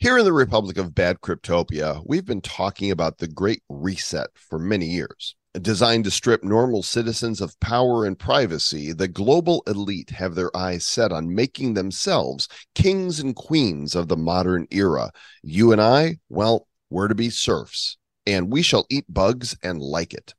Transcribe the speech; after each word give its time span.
Here 0.00 0.16
in 0.16 0.24
the 0.24 0.32
Republic 0.32 0.78
of 0.78 0.94
Bad 0.94 1.22
Cryptopia, 1.22 2.04
we've 2.06 2.24
been 2.24 2.40
talking 2.40 2.92
about 2.92 3.18
the 3.18 3.26
Great 3.26 3.64
Reset 3.68 4.28
for 4.32 4.56
many 4.56 4.86
years. 4.86 5.34
Designed 5.60 6.04
to 6.04 6.10
strip 6.12 6.44
normal 6.44 6.84
citizens 6.84 7.40
of 7.40 7.58
power 7.58 8.04
and 8.04 8.16
privacy, 8.16 8.92
the 8.92 9.08
global 9.08 9.64
elite 9.66 10.10
have 10.10 10.36
their 10.36 10.56
eyes 10.56 10.86
set 10.86 11.10
on 11.10 11.34
making 11.34 11.74
themselves 11.74 12.46
kings 12.76 13.18
and 13.18 13.34
queens 13.34 13.96
of 13.96 14.06
the 14.06 14.16
modern 14.16 14.68
era. 14.70 15.10
You 15.42 15.72
and 15.72 15.80
I, 15.80 16.18
well, 16.28 16.68
we're 16.90 17.08
to 17.08 17.16
be 17.16 17.28
serfs, 17.28 17.96
and 18.24 18.52
we 18.52 18.62
shall 18.62 18.86
eat 18.88 19.12
bugs 19.12 19.56
and 19.64 19.80
like 19.80 20.14
it. 20.14 20.32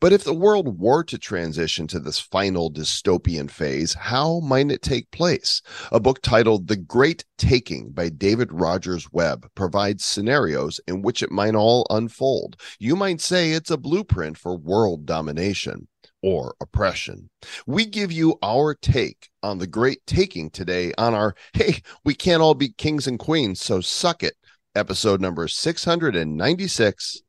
But 0.00 0.12
if 0.12 0.24
the 0.24 0.34
world 0.34 0.78
were 0.78 1.02
to 1.04 1.18
transition 1.18 1.86
to 1.88 2.00
this 2.00 2.18
final 2.18 2.70
dystopian 2.70 3.50
phase, 3.50 3.94
how 3.94 4.40
might 4.40 4.70
it 4.70 4.82
take 4.82 5.10
place? 5.10 5.62
A 5.92 6.00
book 6.00 6.22
titled 6.22 6.68
The 6.68 6.76
Great 6.76 7.24
Taking 7.38 7.90
by 7.90 8.08
David 8.08 8.52
Rogers 8.52 9.10
Webb 9.12 9.48
provides 9.54 10.04
scenarios 10.04 10.80
in 10.86 11.02
which 11.02 11.22
it 11.22 11.30
might 11.30 11.54
all 11.54 11.86
unfold. 11.90 12.56
You 12.78 12.96
might 12.96 13.20
say 13.20 13.52
it's 13.52 13.70
a 13.70 13.76
blueprint 13.76 14.38
for 14.38 14.56
world 14.56 15.06
domination 15.06 15.88
or 16.22 16.54
oppression. 16.60 17.30
We 17.66 17.86
give 17.86 18.12
you 18.12 18.38
our 18.42 18.74
take 18.74 19.30
on 19.42 19.58
the 19.58 19.66
great 19.66 20.04
taking 20.06 20.50
today 20.50 20.92
on 20.98 21.14
our 21.14 21.34
Hey, 21.54 21.82
we 22.04 22.14
can't 22.14 22.42
all 22.42 22.54
be 22.54 22.70
kings 22.70 23.06
and 23.06 23.18
queens, 23.18 23.60
so 23.60 23.80
suck 23.80 24.22
it. 24.22 24.34
Episode 24.74 25.20
number 25.20 25.48
696 25.48 27.22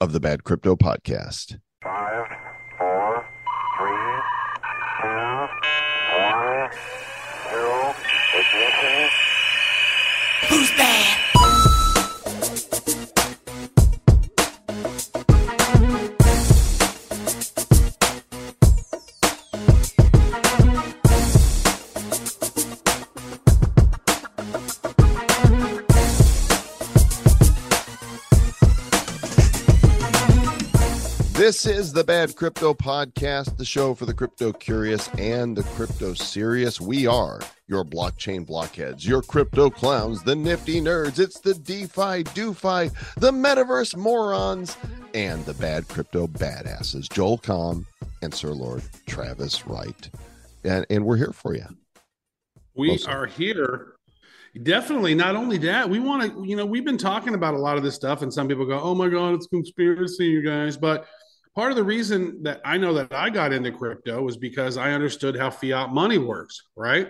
of 0.00 0.12
the 0.12 0.20
Bad 0.20 0.44
Crypto 0.44 0.76
Podcast. 0.76 1.58
Five, 1.82 2.26
four, 2.78 3.24
three, 3.78 4.12
two, 5.00 5.46
one, 6.20 6.70
zero, 7.50 7.94
ignition. 8.34 9.08
Who's 10.48 10.70
bad? 10.76 11.25
This 31.46 31.64
is 31.64 31.92
the 31.92 32.02
Bad 32.02 32.34
Crypto 32.34 32.74
Podcast, 32.74 33.56
the 33.56 33.64
show 33.64 33.94
for 33.94 34.04
the 34.04 34.12
crypto 34.12 34.52
curious 34.52 35.06
and 35.16 35.56
the 35.56 35.62
crypto 35.62 36.12
serious. 36.12 36.80
We 36.80 37.06
are 37.06 37.38
your 37.68 37.84
blockchain 37.84 38.44
blockheads, 38.44 39.06
your 39.06 39.22
crypto 39.22 39.70
clowns, 39.70 40.24
the 40.24 40.34
nifty 40.34 40.80
nerds. 40.80 41.20
It's 41.20 41.38
the 41.38 41.54
DeFi 41.54 42.24
DoFi, 42.34 42.90
the 43.18 43.30
metaverse 43.30 43.96
morons, 43.96 44.76
and 45.14 45.46
the 45.46 45.54
bad 45.54 45.86
crypto 45.86 46.26
badasses, 46.26 47.08
Joel 47.08 47.38
Comm 47.38 47.86
and 48.22 48.34
Sir 48.34 48.50
Lord 48.50 48.82
Travis 49.06 49.68
Wright. 49.68 50.10
And, 50.64 50.84
and 50.90 51.04
we're 51.04 51.16
here 51.16 51.32
for 51.32 51.54
you. 51.54 51.66
We 52.74 52.98
are 53.06 53.26
here. 53.26 53.92
Definitely. 54.64 55.14
Not 55.14 55.36
only 55.36 55.58
that, 55.58 55.88
we 55.88 56.00
want 56.00 56.24
to, 56.24 56.44
you 56.44 56.56
know, 56.56 56.66
we've 56.66 56.84
been 56.84 56.98
talking 56.98 57.34
about 57.34 57.54
a 57.54 57.58
lot 57.58 57.76
of 57.76 57.84
this 57.84 57.94
stuff, 57.94 58.22
and 58.22 58.34
some 58.34 58.48
people 58.48 58.66
go, 58.66 58.80
oh 58.80 58.96
my 58.96 59.08
God, 59.08 59.34
it's 59.34 59.46
conspiracy, 59.46 60.26
you 60.26 60.42
guys. 60.42 60.76
But 60.76 61.06
part 61.56 61.72
of 61.72 61.76
the 61.76 61.82
reason 61.82 62.42
that 62.42 62.60
I 62.64 62.76
know 62.76 62.92
that 62.94 63.12
I 63.12 63.30
got 63.30 63.52
into 63.52 63.72
crypto 63.72 64.22
was 64.22 64.36
because 64.36 64.76
I 64.76 64.92
understood 64.92 65.36
how 65.36 65.50
fiat 65.50 65.90
money 65.90 66.18
works, 66.18 66.62
right? 66.76 67.08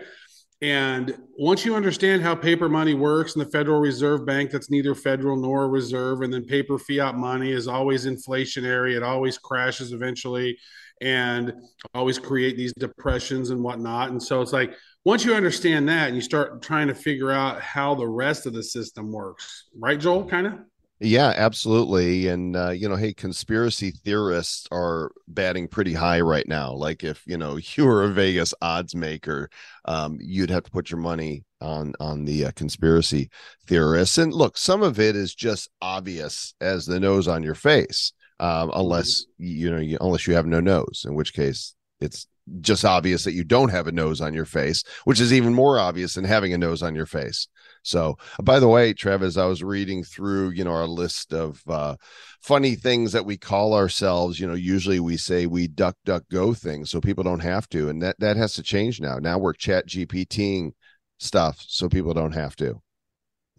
And 0.62 1.19
once 1.36 1.66
you 1.66 1.75
understand 1.75 2.22
how 2.22 2.34
paper 2.34 2.69
money 2.69 2.94
works 2.94 3.34
and 3.34 3.44
the 3.44 3.50
Federal 3.50 3.80
Reserve 3.80 4.25
Bank, 4.25 4.50
that's 4.50 4.70
neither 4.70 4.94
federal 4.94 5.36
nor 5.36 5.69
reserve, 5.69 6.22
and 6.22 6.33
then 6.33 6.44
paper 6.44 6.78
fiat 6.78 7.16
money 7.16 7.50
is 7.50 7.69
always 7.69 8.06
inflationary, 8.06 8.97
it 8.97 9.03
always 9.03 9.36
crashes 9.36 9.92
eventually 9.92 10.56
and 11.03 11.53
always 11.93 12.19
create 12.19 12.56
these 12.56 12.72
depressions 12.72 13.50
and 13.50 13.62
whatnot. 13.62 14.10
And 14.10 14.22
so 14.22 14.41
it's 14.41 14.53
like, 14.53 14.75
once 15.04 15.25
you 15.25 15.34
understand 15.34 15.88
that 15.88 16.06
and 16.06 16.16
you 16.16 16.22
start 16.22 16.62
trying 16.62 16.87
to 16.88 16.94
figure 16.94 17.31
out 17.31 17.60
how 17.60 17.94
the 17.94 18.09
rest 18.09 18.47
of 18.47 18.54
the 18.54 18.62
system 18.62 19.12
works, 19.12 19.66
right, 19.78 20.00
Joel? 20.00 20.25
Kind 20.25 20.47
of. 20.47 20.54
Yeah, 20.98 21.34
absolutely. 21.36 22.26
And, 22.28 22.56
uh, 22.56 22.70
you 22.70 22.88
know, 22.88 22.96
hey, 22.96 23.12
conspiracy 23.12 23.90
theorists 23.90 24.66
are 24.72 25.10
batting 25.28 25.68
pretty 25.68 25.92
high 25.92 26.20
right 26.20 26.48
now. 26.48 26.72
Like 26.72 27.04
if, 27.04 27.22
you 27.26 27.36
know, 27.36 27.56
you 27.76 27.84
were 27.84 28.04
a 28.04 28.08
Vegas 28.08 28.54
odds 28.62 28.94
maker, 28.94 29.50
um, 29.84 30.16
you'd 30.20 30.50
have 30.50 30.64
to 30.64 30.70
put 30.70 30.90
your 30.90 31.00
money 31.00 31.44
on 31.60 31.94
on 32.00 32.24
the 32.24 32.46
uh, 32.46 32.50
conspiracy 32.56 33.30
theorists. 33.66 34.16
And 34.18 34.32
look, 34.32 34.56
some 34.56 34.82
of 34.82 34.98
it 34.98 35.16
is 35.16 35.34
just 35.34 35.68
obvious 35.82 36.54
as 36.60 36.86
the 36.86 37.00
nose 37.00 37.28
on 37.28 37.42
your 37.42 37.54
face, 37.54 38.12
um, 38.40 38.70
unless, 38.74 39.26
you 39.38 39.70
know, 39.70 39.78
you, 39.78 39.98
unless 40.00 40.26
you 40.26 40.34
have 40.34 40.46
no 40.46 40.60
nose, 40.60 41.04
in 41.06 41.14
which 41.14 41.34
case 41.34 41.74
it's 42.00 42.26
just 42.60 42.84
obvious 42.84 43.24
that 43.24 43.32
you 43.32 43.42
don't 43.44 43.70
have 43.70 43.86
a 43.86 43.92
nose 43.92 44.20
on 44.20 44.32
your 44.32 44.44
face, 44.44 44.82
which 45.04 45.20
is 45.20 45.32
even 45.32 45.52
more 45.52 45.78
obvious 45.78 46.14
than 46.14 46.24
having 46.24 46.52
a 46.54 46.58
nose 46.58 46.82
on 46.82 46.94
your 46.94 47.06
face. 47.06 47.48
So, 47.86 48.19
by 48.42 48.58
the 48.58 48.66
way, 48.66 48.92
Travis, 48.92 49.36
I 49.36 49.47
was 49.47 49.62
reading 49.62 50.02
through, 50.02 50.50
you 50.50 50.64
know, 50.64 50.72
our 50.72 50.88
list 50.88 51.32
of 51.32 51.62
uh, 51.69 51.94
funny 52.41 52.74
things 52.74 53.12
that 53.12 53.24
we 53.24 53.36
call 53.36 53.74
ourselves. 53.74 54.41
You 54.41 54.48
know, 54.48 54.54
usually 54.54 54.98
we 54.98 55.16
say 55.16 55.47
we 55.47 55.69
duck, 55.69 55.96
duck, 56.04 56.25
go 56.28 56.52
things, 56.52 56.91
so 56.91 57.00
people 57.00 57.22
don't 57.22 57.41
have 57.44 57.69
to, 57.69 57.88
and 57.88 58.02
that 58.02 58.19
that 58.19 58.36
has 58.36 58.54
to 58.54 58.62
change 58.64 59.00
now. 59.00 59.19
Now 59.19 59.38
we're 59.38 59.52
Chat 59.52 59.86
GPTing 59.86 60.72
stuff, 61.19 61.62
so 61.66 61.88
people 61.88 62.12
don't 62.12 62.34
have 62.34 62.56
to. 62.56 62.82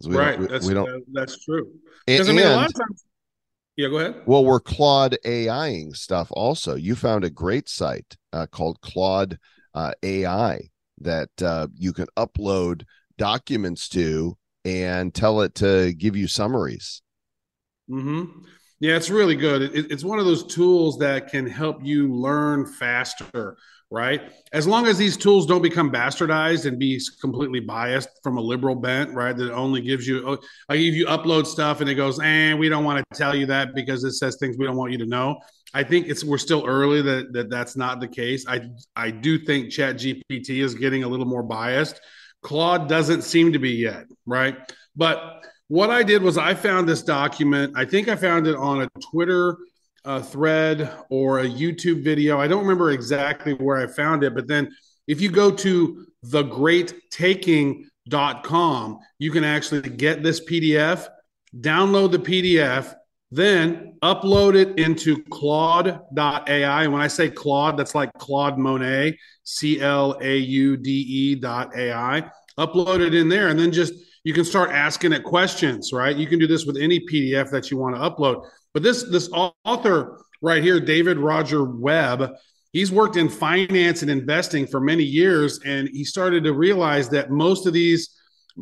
we 0.04 0.12
don't- 0.12 0.16
right. 0.16 0.38
we- 0.38 0.46
that's 0.46 0.66
we 0.66 0.74
don't. 0.74 0.84
that- 0.84 1.04
that's 1.12 1.44
true. 1.44 1.72
Because 2.06 2.28
I 2.28 2.32
mean, 2.32 2.46
a 2.46 2.50
lot 2.54 2.66
of 2.68 2.74
times. 2.74 3.04
Yeah, 3.76 3.88
go 3.88 3.98
ahead. 3.98 4.22
Well, 4.26 4.44
we're 4.44 4.60
Claude 4.60 5.16
AIing 5.24 5.94
stuff 5.94 6.28
also. 6.32 6.74
You 6.74 6.96
found 6.96 7.24
a 7.24 7.30
great 7.30 7.68
site 7.68 8.16
uh, 8.32 8.46
called 8.46 8.80
Claude 8.82 9.38
uh, 9.72 9.92
AI 10.02 10.68
that 11.00 11.30
uh, 11.40 11.68
you 11.74 11.92
can 11.92 12.08
upload 12.16 12.82
documents 13.18 13.88
to 13.90 14.38
and 14.64 15.14
tell 15.14 15.42
it 15.42 15.54
to 15.56 15.92
give 15.94 16.16
you 16.16 16.28
summaries. 16.28 17.02
hmm 17.88 18.24
Yeah, 18.80 18.96
it's 18.96 19.10
really 19.10 19.36
good. 19.36 19.62
It, 19.62 19.90
it's 19.90 20.04
one 20.04 20.18
of 20.18 20.24
those 20.24 20.44
tools 20.44 20.98
that 20.98 21.28
can 21.28 21.46
help 21.46 21.84
you 21.84 22.12
learn 22.14 22.66
faster, 22.66 23.56
right? 23.90 24.30
As 24.52 24.66
long 24.66 24.86
as 24.86 24.98
these 24.98 25.16
tools 25.16 25.46
don't 25.46 25.62
become 25.62 25.90
bastardized 25.90 26.66
and 26.66 26.78
be 26.78 27.00
completely 27.20 27.60
biased 27.60 28.10
from 28.22 28.36
a 28.36 28.40
liberal 28.40 28.74
bent, 28.76 29.14
right? 29.14 29.36
That 29.36 29.52
only 29.52 29.80
gives 29.80 30.06
you, 30.06 30.22
oh, 30.28 30.38
like 30.68 30.80
if 30.80 30.94
you 30.94 31.06
upload 31.06 31.46
stuff 31.46 31.80
and 31.80 31.88
it 31.90 31.94
goes, 31.94 32.20
eh, 32.20 32.54
we 32.54 32.68
don't 32.68 32.84
want 32.84 32.98
to 33.10 33.18
tell 33.18 33.34
you 33.34 33.46
that 33.46 33.74
because 33.74 34.04
it 34.04 34.12
says 34.12 34.36
things 34.38 34.56
we 34.58 34.66
don't 34.66 34.76
want 34.76 34.92
you 34.92 34.98
to 34.98 35.06
know. 35.06 35.38
I 35.74 35.82
think 35.82 36.08
it's 36.08 36.24
we're 36.24 36.38
still 36.38 36.64
early 36.66 37.02
that, 37.02 37.32
that 37.32 37.50
that's 37.50 37.76
not 37.76 38.00
the 38.00 38.08
case. 38.08 38.46
I 38.48 38.70
I 38.96 39.10
do 39.10 39.38
think 39.38 39.70
Chat 39.70 39.98
GPT 39.98 40.60
is 40.60 40.74
getting 40.74 41.04
a 41.04 41.08
little 41.08 41.26
more 41.26 41.42
biased. 41.42 42.00
Claude 42.42 42.88
doesn't 42.88 43.22
seem 43.22 43.52
to 43.52 43.58
be 43.58 43.72
yet, 43.72 44.06
right? 44.26 44.56
But 44.96 45.44
what 45.68 45.90
I 45.90 46.02
did 46.02 46.22
was 46.22 46.38
I 46.38 46.54
found 46.54 46.88
this 46.88 47.02
document. 47.02 47.74
I 47.76 47.84
think 47.84 48.08
I 48.08 48.16
found 48.16 48.46
it 48.46 48.56
on 48.56 48.80
a 48.82 48.88
Twitter 49.10 49.58
uh, 50.04 50.22
thread 50.22 50.90
or 51.10 51.40
a 51.40 51.46
YouTube 51.46 52.02
video. 52.02 52.40
I 52.40 52.48
don't 52.48 52.62
remember 52.62 52.92
exactly 52.92 53.52
where 53.54 53.76
I 53.76 53.86
found 53.86 54.24
it, 54.24 54.34
but 54.34 54.46
then 54.46 54.74
if 55.06 55.20
you 55.20 55.30
go 55.30 55.50
to 55.50 56.06
thegreattaking.com, 56.24 58.98
you 59.18 59.30
can 59.30 59.44
actually 59.44 59.90
get 59.90 60.22
this 60.22 60.42
PDF, 60.44 61.06
download 61.60 62.12
the 62.12 62.18
PDF, 62.18 62.94
then 63.30 63.98
upload 64.02 64.54
it 64.54 64.78
into 64.78 65.22
Claude.ai. 65.24 66.82
And 66.82 66.92
when 66.92 67.02
I 67.02 67.08
say 67.08 67.28
Claude, 67.28 67.76
that's 67.76 67.94
like 67.94 68.12
Claude 68.14 68.58
Monet, 68.58 69.18
C 69.44 69.80
L 69.80 70.16
A 70.20 70.36
U 70.36 70.76
D 70.76 70.90
E 70.90 71.34
dot 71.34 71.76
AI. 71.76 72.30
Upload 72.58 73.06
it 73.06 73.14
in 73.14 73.28
there, 73.28 73.48
and 73.48 73.58
then 73.58 73.70
just 73.70 73.92
you 74.24 74.32
can 74.32 74.44
start 74.44 74.70
asking 74.70 75.12
it 75.12 75.24
questions, 75.24 75.92
right? 75.92 76.16
You 76.16 76.26
can 76.26 76.38
do 76.38 76.46
this 76.46 76.64
with 76.64 76.76
any 76.76 77.00
PDF 77.00 77.50
that 77.50 77.70
you 77.70 77.76
want 77.76 77.96
to 77.96 78.00
upload. 78.00 78.46
But 78.72 78.82
this 78.82 79.04
this 79.10 79.30
author 79.32 80.20
right 80.40 80.62
here, 80.62 80.80
David 80.80 81.18
Roger 81.18 81.64
Webb, 81.64 82.32
he's 82.72 82.90
worked 82.90 83.16
in 83.16 83.28
finance 83.28 84.02
and 84.02 84.10
investing 84.10 84.66
for 84.66 84.80
many 84.80 85.04
years, 85.04 85.60
and 85.64 85.88
he 85.88 86.02
started 86.02 86.44
to 86.44 86.54
realize 86.54 87.10
that 87.10 87.30
most 87.30 87.66
of 87.66 87.74
these 87.74 88.16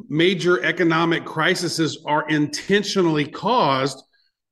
major 0.08 0.62
economic 0.62 1.24
crises 1.24 2.02
are 2.04 2.28
intentionally 2.28 3.24
caused 3.24 4.02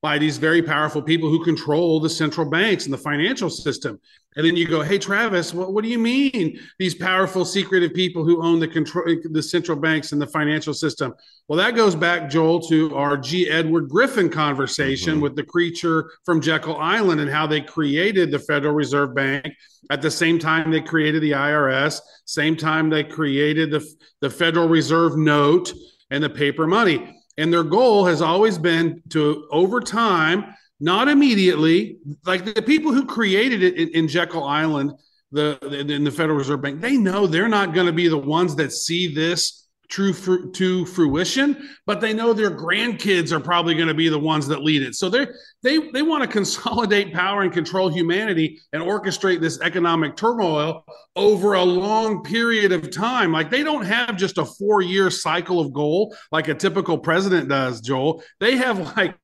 by 0.05 0.19
these 0.19 0.37
very 0.37 0.61
powerful 0.61 1.01
people 1.01 1.31
who 1.31 1.43
control 1.43 1.99
the 1.99 2.11
central 2.11 2.45
banks 2.45 2.85
and 2.85 2.93
the 2.93 2.99
financial 2.99 3.49
system. 3.49 3.99
And 4.37 4.45
then 4.45 4.55
you 4.55 4.69
go, 4.69 4.83
"Hey, 4.83 4.99
Travis, 4.99 5.55
what, 5.55 5.73
what 5.73 5.83
do 5.83 5.89
you 5.89 5.99
mean 5.99 6.61
these 6.79 6.95
powerful, 6.95 7.43
secretive 7.47 7.95
people 7.95 8.23
who 8.23 8.43
own 8.43 8.61
the 8.61 8.69
control, 8.69 9.17
the 9.31 9.43
central 9.43 9.79
banks 9.79 10.13
and 10.13 10.21
the 10.21 10.27
financial 10.27 10.75
system?" 10.75 11.15
Well, 11.49 11.57
that 11.57 11.75
goes 11.75 11.95
back, 11.95 12.29
Joel, 12.29 12.61
to 12.69 12.95
our 12.95 13.17
G. 13.17 13.49
Edward 13.49 13.89
Griffin 13.89 14.29
conversation 14.29 15.17
Mhm. 15.17 15.23
with 15.23 15.37
the 15.37 15.43
creature 15.43 16.11
from 16.27 16.43
Jekyll 16.43 16.77
Island 16.77 17.23
and 17.23 17.31
how 17.31 17.47
they 17.47 17.63
created 17.63 18.31
the 18.31 18.39
Federal 18.39 18.75
Reserve 18.75 19.15
Bank 19.15 19.47
at 19.89 20.03
the 20.03 20.11
same 20.11 20.39
time 20.39 20.71
they 20.71 20.83
created 20.83 21.23
the 21.23 21.33
IRS, 21.33 22.03
same 22.27 22.57
time 22.57 22.91
they 22.91 23.05
created 23.05 23.71
the 23.71 23.83
the 24.21 24.29
Federal 24.29 24.69
Reserve 24.69 25.17
note, 25.17 25.73
and 26.11 26.23
the 26.23 26.29
paper 26.29 26.67
money. 26.67 27.14
And 27.37 27.53
their 27.53 27.65
goal 27.65 28.07
has 28.07 28.23
always 28.23 28.59
been 28.59 29.03
to, 29.11 29.49
over 29.51 29.81
time, 29.81 30.55
not 30.81 31.09
immediately, 31.09 31.99
like 32.27 32.45
the 32.45 32.63
people 32.63 32.93
who 32.93 33.07
created 33.07 33.63
it 33.63 33.77
in, 33.77 33.89
in 33.91 34.09
Jekyll 34.09 34.45
Island, 34.45 34.93
the 35.33 35.59
in 35.91 36.05
the 36.05 36.11
Federal 36.11 36.39
Reserve 36.39 36.63
Bank, 36.63 36.81
they 36.81 36.97
know 36.97 37.27
they're 37.27 37.49
not 37.49 37.75
going 37.75 37.87
to 37.87 37.93
be 37.93 38.09
the 38.09 38.19
ones 38.19 38.55
that 38.57 38.73
see 38.73 39.13
this 39.13 39.64
true 39.95 40.13
fru- 40.13 40.51
to 40.51 40.85
fruition, 40.87 41.71
but 41.87 42.01
they 42.01 42.13
know 42.13 42.33
their 42.33 42.51
grandkids 42.51 43.31
are 43.31 43.39
probably 43.39 43.75
going 43.75 43.87
to 43.87 43.95
be 43.95 44.09
the 44.09 44.19
ones 44.19 44.49
that 44.49 44.61
lead 44.61 44.83
it. 44.83 44.97
So 44.97 45.09
they 45.09 45.29
they 45.63 45.91
they 45.93 46.03
want 46.03 46.25
to 46.25 46.29
consolidate 46.39 47.15
power 47.15 47.43
and 47.43 47.53
control 47.53 47.89
humanity 47.89 48.61
and 48.73 48.83
orchestrate 48.83 49.41
this 49.41 49.61
economic 49.61 50.17
turmoil 50.17 50.85
over 51.15 51.55
a 51.55 51.63
long 51.63 52.25
period 52.25 52.73
of 52.73 52.91
time. 52.91 53.31
Like 53.31 53.51
they 53.51 53.63
don't 53.63 53.85
have 53.85 54.17
just 54.17 54.39
a 54.39 54.45
four 54.45 54.83
year 54.83 55.11
cycle 55.11 55.61
of 55.61 55.73
goal 55.73 56.17
like 56.33 56.49
a 56.49 56.55
typical 56.55 56.99
president 56.99 57.49
does, 57.49 57.81
Joel. 57.81 58.23
They 58.41 58.57
have 58.57 58.97
like 58.97 59.15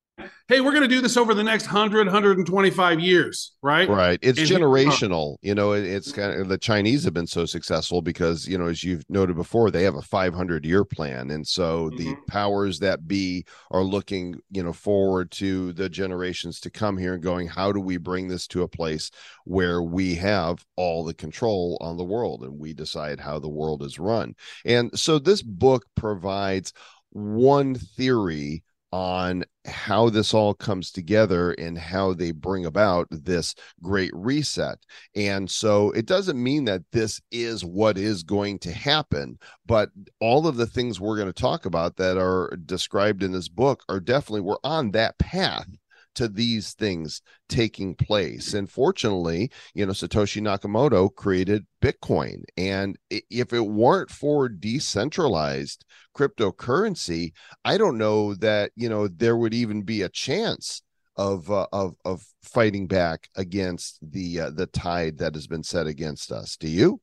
hey, 0.49 0.61
we're 0.61 0.72
going 0.72 0.82
to 0.82 0.88
do 0.88 1.00
this 1.00 1.17
over 1.17 1.32
the 1.32 1.44
next 1.44 1.67
100, 1.67 2.06
125 2.06 2.99
years, 3.00 3.52
right? 3.62 3.88
Right. 3.88 4.19
It's 4.20 4.38
And- 4.38 4.49
generational. 4.49 5.37
You 5.43 5.55
know, 5.55 5.72
it- 5.72 5.84
it's 5.84 6.11
kind 6.12 6.40
of 6.40 6.49
the 6.49 6.58
Chinese 6.58 7.05
have 7.05 7.14
been 7.14 7.26
so 7.26 7.46
successful 7.46 8.02
because, 8.02 8.49
you 8.49 8.58
know, 8.58 8.67
as 8.67 8.82
you've 8.82 9.05
noted 9.08 9.37
before, 9.37 9.70
they 9.70 9.84
have 9.84 9.94
a 9.94 10.02
500 10.02 10.64
year 10.67 10.84
plan. 10.84 11.31
And 11.31 11.46
so 11.46 11.90
the 11.90 12.06
Mhm. 12.06 12.26
powers 12.26 12.81
that 12.81 13.06
be 13.06 13.44
are 13.70 13.84
looking, 13.84 14.40
you 14.50 14.62
know, 14.62 14.72
forward 14.72 15.31
to 15.32 15.72
the 15.75 15.88
generations 15.88 16.58
to 16.61 16.70
come 16.70 16.99
here 16.99 17.14
and 17.14 17.22
going, 17.22 17.46
how 17.46 17.70
do 17.72 17.81
we 17.81 17.96
bring 17.96 18.28
this 18.28 18.46
to 18.49 18.62
a 18.62 18.69
place 18.69 19.11
where 19.44 19.82
we 19.82 20.17
have 20.17 20.64
all 20.76 21.05
the 21.05 21.14
control 21.14 21.78
on 21.81 21.96
the 21.96 22.05
world 22.05 22.43
and 22.43 22.58
we 22.58 22.72
decide 22.72 23.20
how 23.20 23.38
the 23.38 23.49
world 23.49 23.82
is 23.82 23.99
run? 23.99 24.34
And 24.64 24.90
so 24.99 25.19
this 25.19 25.43
book 25.43 25.84
provides 25.94 26.72
one 27.12 27.75
theory 27.75 28.62
on 28.93 29.45
how 29.67 30.09
this 30.09 30.35
all 30.35 30.55
comes 30.55 30.91
together 30.91 31.53
and 31.53 31.79
how 31.79 32.13
they 32.15 32.33
bring 32.33 32.67
about 32.67 33.07
this 33.11 33.55
great 33.83 34.11
reset. 34.15 34.79
And 35.15 35.51
so 35.51 35.91
it 35.93 36.07
doesn't 36.07 36.43
mean 36.43 36.65
that 36.65 36.83
this 36.93 37.21
is 37.31 37.65
what 37.65 37.99
is 37.99 38.23
going 38.23 38.59
to 38.61 38.73
happen, 38.73 39.39
but 39.67 39.91
all 40.21 40.47
of 40.47 40.57
the 40.57 40.67
things 40.67 41.01
we're 41.01 41.17
going 41.17 41.33
to 41.33 41.33
talk 41.33 41.67
about 41.67 41.97
that 41.97 42.17
are 42.17 42.57
described 42.67 43.23
in 43.23 43.33
this 43.33 43.49
book 43.49 43.83
are 43.89 44.01
definitely 44.01 44.41
we're 44.41 44.57
on 44.65 44.91
that 44.93 45.19
path 45.19 45.69
to 46.15 46.29
these 46.29 46.75
things 46.75 47.23
taking 47.49 47.95
place. 47.95 48.55
And 48.55 48.69
fortunately, 48.69 49.51
you 49.75 49.87
know, 49.87 49.93
Satoshi 49.93 50.43
Nakamoto 50.43 51.15
created 51.15 51.67
Bitcoin. 51.81 52.43
And 52.57 52.99
if 53.09 53.53
it 53.53 53.61
weren't 53.61 54.11
for 54.11 54.49
decentralized 54.49 55.85
cryptocurrency, 56.17 57.33
I 57.65 57.79
don't 57.79 57.99
know 57.99 58.35
that, 58.37 58.73
you 58.77 58.89
know, 58.89 59.09
there 59.09 59.37
would 59.37 59.55
even 59.55 59.83
be 59.83 60.03
a 60.03 60.09
chance 60.09 60.83
of 61.17 61.51
uh, 61.51 61.67
of 61.73 61.97
of 62.05 62.25
fighting 62.43 62.87
back 62.87 63.29
against 63.37 63.99
the 64.03 64.41
uh, 64.41 64.51
the 64.51 64.67
tide 64.67 65.19
that 65.19 65.35
has 65.35 65.47
been 65.47 65.62
set 65.62 65.87
against 65.87 66.33
us. 66.33 66.57
Do 66.57 66.69
you? 66.69 67.01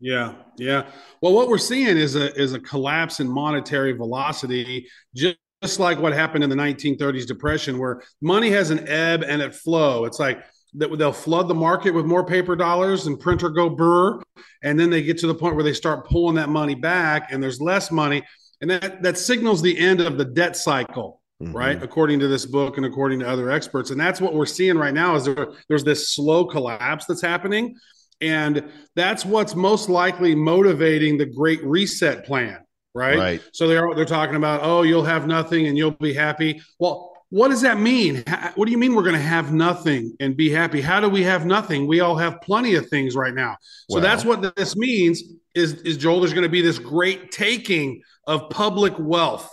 Yeah, 0.00 0.34
yeah. 0.56 0.86
Well, 1.20 1.34
what 1.34 1.48
we're 1.48 1.58
seeing 1.58 1.96
is 1.96 2.16
a 2.16 2.34
is 2.40 2.52
a 2.54 2.60
collapse 2.60 3.20
in 3.20 3.28
monetary 3.28 3.92
velocity, 3.92 4.88
just, 5.14 5.36
just 5.62 5.78
like 5.78 5.98
what 5.98 6.12
happened 6.12 6.44
in 6.44 6.50
the 6.50 6.56
1930s 6.56 7.26
depression, 7.26 7.78
where 7.78 8.02
money 8.20 8.50
has 8.50 8.70
an 8.70 8.88
ebb 8.88 9.24
and 9.26 9.42
a 9.42 9.50
flow. 9.50 10.04
It's 10.04 10.18
like 10.18 10.42
that 10.74 10.96
they'll 10.98 11.12
flood 11.12 11.48
the 11.48 11.54
market 11.54 11.92
with 11.92 12.04
more 12.04 12.24
paper 12.24 12.56
dollars 12.56 13.06
and 13.06 13.18
printer 13.18 13.48
go 13.50 13.68
burr, 13.68 14.20
and 14.62 14.78
then 14.78 14.90
they 14.90 15.02
get 15.02 15.18
to 15.18 15.26
the 15.26 15.34
point 15.34 15.54
where 15.54 15.64
they 15.64 15.72
start 15.72 16.06
pulling 16.08 16.36
that 16.36 16.48
money 16.48 16.74
back, 16.74 17.32
and 17.32 17.42
there's 17.42 17.60
less 17.60 17.90
money, 17.90 18.22
and 18.60 18.70
that 18.70 19.02
that 19.02 19.18
signals 19.18 19.62
the 19.62 19.78
end 19.78 20.00
of 20.00 20.18
the 20.18 20.24
debt 20.24 20.56
cycle 20.56 21.20
mm-hmm. 21.42 21.56
right? 21.56 21.82
According 21.82 22.20
to 22.20 22.28
this 22.28 22.46
book 22.46 22.76
and 22.76 22.86
according 22.86 23.20
to 23.20 23.28
other 23.28 23.50
experts. 23.50 23.90
And 23.90 24.00
that's 24.00 24.20
what 24.20 24.34
we're 24.34 24.46
seeing 24.46 24.76
right 24.76 24.94
now 24.94 25.14
is 25.16 25.24
there, 25.24 25.48
there's 25.68 25.84
this 25.84 26.14
slow 26.14 26.44
collapse 26.44 27.06
that's 27.06 27.22
happening. 27.22 27.76
And 28.20 28.70
that's 28.94 29.24
what's 29.24 29.54
most 29.54 29.88
likely 29.88 30.34
motivating 30.34 31.18
the 31.18 31.26
great 31.26 31.62
reset 31.64 32.24
plan 32.24 32.58
right, 32.94 33.18
Right. 33.18 33.42
so 33.52 33.66
they're 33.66 33.92
they're 33.94 34.04
talking 34.04 34.36
about 34.36 34.60
oh 34.62 34.82
you'll 34.82 35.04
have 35.04 35.26
nothing 35.26 35.66
and 35.66 35.76
you'll 35.76 35.90
be 35.90 36.14
happy. 36.14 36.62
Well 36.78 37.13
what 37.30 37.48
does 37.48 37.62
that 37.62 37.78
mean 37.78 38.22
what 38.54 38.66
do 38.66 38.70
you 38.72 38.78
mean 38.78 38.94
we're 38.94 39.02
going 39.02 39.14
to 39.14 39.20
have 39.20 39.52
nothing 39.52 40.14
and 40.20 40.36
be 40.36 40.50
happy 40.50 40.80
how 40.80 41.00
do 41.00 41.08
we 41.08 41.22
have 41.22 41.44
nothing 41.46 41.86
we 41.86 42.00
all 42.00 42.16
have 42.16 42.40
plenty 42.40 42.74
of 42.74 42.88
things 42.88 43.14
right 43.16 43.34
now 43.34 43.56
so 43.90 43.96
Well- 43.96 44.02
that's 44.02 44.24
what 44.24 44.54
this 44.56 44.76
means 44.76 45.22
is 45.54 45.74
is 45.82 45.96
joel 45.96 46.20
there's 46.20 46.32
going 46.34 46.42
to 46.44 46.48
be 46.48 46.60
this 46.62 46.78
great 46.78 47.30
taking 47.32 48.02
of 48.26 48.48
public 48.50 48.94
wealth 48.98 49.50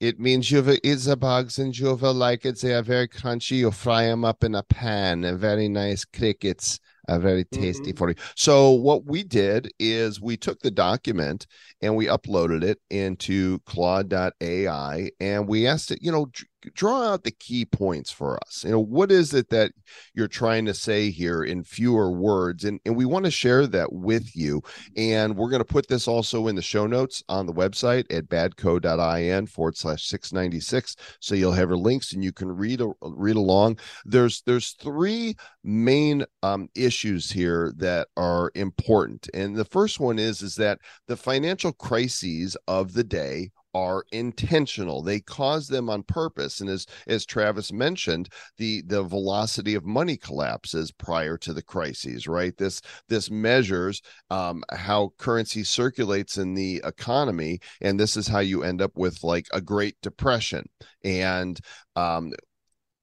It 0.00 0.18
means 0.18 0.50
you've 0.50 0.64
Isabogs 0.66 1.58
and 1.58 1.74
Juva 1.74 2.14
like 2.14 2.46
it. 2.46 2.58
They 2.58 2.72
are 2.72 2.82
very 2.82 3.06
crunchy. 3.06 3.58
You 3.58 3.70
fry 3.70 4.04
them 4.06 4.24
up 4.24 4.42
in 4.44 4.54
a 4.54 4.62
pan. 4.62 5.24
And 5.24 5.38
very 5.38 5.68
nice 5.68 6.06
crickets. 6.06 6.80
Are 7.08 7.18
very 7.18 7.44
tasty 7.44 7.92
Mhm. 7.92 7.98
for 7.98 8.08
you. 8.08 8.14
So 8.34 8.70
what 8.70 9.04
we 9.04 9.22
did 9.24 9.70
is 9.78 10.18
we 10.20 10.36
took 10.38 10.60
the 10.60 10.70
document 10.70 11.46
and 11.82 11.96
we 11.96 12.06
uploaded 12.06 12.62
it 12.62 12.78
into 12.88 13.58
Claude.ai 13.66 15.10
and 15.20 15.46
we 15.48 15.66
asked 15.66 15.90
it, 15.90 15.98
you 16.02 16.12
know, 16.12 16.26
draw 16.74 17.02
out 17.02 17.24
the 17.24 17.30
key 17.30 17.64
points 17.64 18.10
for 18.10 18.38
us. 18.46 18.64
You 18.64 18.70
know, 18.70 18.80
what 18.80 19.10
is 19.10 19.34
it 19.34 19.48
that 19.50 19.72
you're 20.14 20.28
trying 20.28 20.66
to 20.66 20.74
say 20.74 21.10
here 21.10 21.44
in 21.44 21.64
fewer 21.64 22.10
words? 22.10 22.64
And 22.64 22.80
and 22.84 22.96
we 22.96 23.04
want 23.04 23.24
to 23.24 23.30
share 23.30 23.66
that 23.66 23.92
with 23.92 24.36
you. 24.36 24.62
And 24.96 25.36
we're 25.36 25.50
going 25.50 25.60
to 25.60 25.64
put 25.64 25.88
this 25.88 26.08
also 26.08 26.48
in 26.48 26.56
the 26.56 26.62
show 26.62 26.86
notes 26.86 27.22
on 27.28 27.46
the 27.46 27.52
website 27.52 28.12
at 28.14 28.28
badco.in 28.28 29.46
forward 29.46 29.76
slash 29.76 30.06
696. 30.06 30.96
So 31.20 31.34
you'll 31.34 31.52
have 31.52 31.70
our 31.70 31.76
links 31.76 32.12
and 32.12 32.22
you 32.22 32.32
can 32.32 32.50
read 32.50 32.82
read 33.00 33.36
along. 33.36 33.78
There's 34.04 34.42
there's 34.42 34.72
three 34.72 35.36
main 35.64 36.24
um, 36.42 36.68
issues 36.74 37.30
here 37.30 37.72
that 37.76 38.08
are 38.16 38.50
important. 38.54 39.28
And 39.34 39.56
the 39.56 39.64
first 39.64 40.00
one 40.00 40.18
is 40.18 40.42
is 40.42 40.54
that 40.56 40.78
the 41.06 41.16
financial 41.16 41.72
crises 41.72 42.56
of 42.66 42.92
the 42.92 43.04
day 43.04 43.50
are 43.74 44.04
intentional. 44.12 45.02
They 45.02 45.20
cause 45.20 45.68
them 45.68 45.88
on 45.88 46.02
purpose 46.02 46.60
and 46.60 46.68
as 46.68 46.86
as 47.06 47.24
travis 47.24 47.72
mentioned 47.72 48.28
the 48.58 48.82
the 48.82 49.02
velocity 49.02 49.74
of 49.74 49.84
money 49.84 50.16
collapses 50.16 50.90
prior 50.90 51.36
to 51.38 51.52
the 51.52 51.62
crises 51.62 52.26
right? 52.26 52.56
This 52.56 52.80
this 53.08 53.30
measures 53.30 54.02
um, 54.30 54.62
how 54.72 55.12
currency 55.18 55.64
circulates 55.64 56.38
in 56.38 56.54
the 56.54 56.82
economy 56.84 57.60
and 57.80 57.98
this 57.98 58.16
is 58.16 58.26
how 58.26 58.40
you 58.40 58.62
end 58.62 58.82
up 58.82 58.92
with 58.96 59.22
like 59.22 59.46
a 59.52 59.60
great 59.60 59.96
depression. 60.02 60.68
And 61.04 61.58
um, 61.96 62.32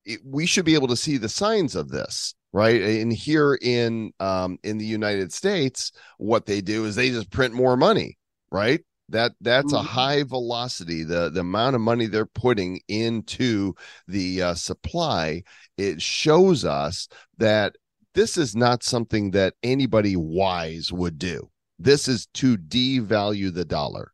it, 0.05 0.19
we 0.25 0.45
should 0.45 0.65
be 0.65 0.75
able 0.75 0.87
to 0.87 0.97
see 0.97 1.17
the 1.17 1.29
signs 1.29 1.75
of 1.75 1.89
this 1.89 2.33
right? 2.53 2.81
And 2.81 3.11
here 3.11 3.59
in 3.61 4.11
um, 4.19 4.57
in 4.63 4.77
the 4.77 4.85
united 4.85 5.33
states 5.33 5.91
what 6.17 6.45
they 6.45 6.61
do 6.61 6.85
is 6.85 6.95
they 6.95 7.09
just 7.09 7.29
print 7.29 7.53
more 7.53 7.77
money 7.77 8.17
right 8.51 8.81
that 9.09 9.33
that's 9.41 9.73
a 9.73 9.77
Mhm. 9.77 9.83
high 9.83 10.23
velocity 10.23 11.03
the 11.03 11.29
the 11.29 11.39
amount 11.41 11.75
of 11.75 11.81
money 11.81 12.07
they're 12.07 12.25
putting 12.25 12.79
into 12.87 13.73
the 14.07 14.41
uh, 14.41 14.53
supply 14.53 15.43
it 15.77 16.01
shows 16.01 16.65
us 16.65 17.07
that 17.37 17.75
this 18.13 18.37
is 18.37 18.55
not 18.55 18.83
something 18.83 19.31
that 19.31 19.53
anybody 19.63 20.15
wise 20.15 20.91
would 20.91 21.17
do 21.19 21.49
this 21.79 22.07
is 22.07 22.27
to 22.33 22.57
devalue 22.57 23.53
the 23.53 23.65
dollar 23.65 24.11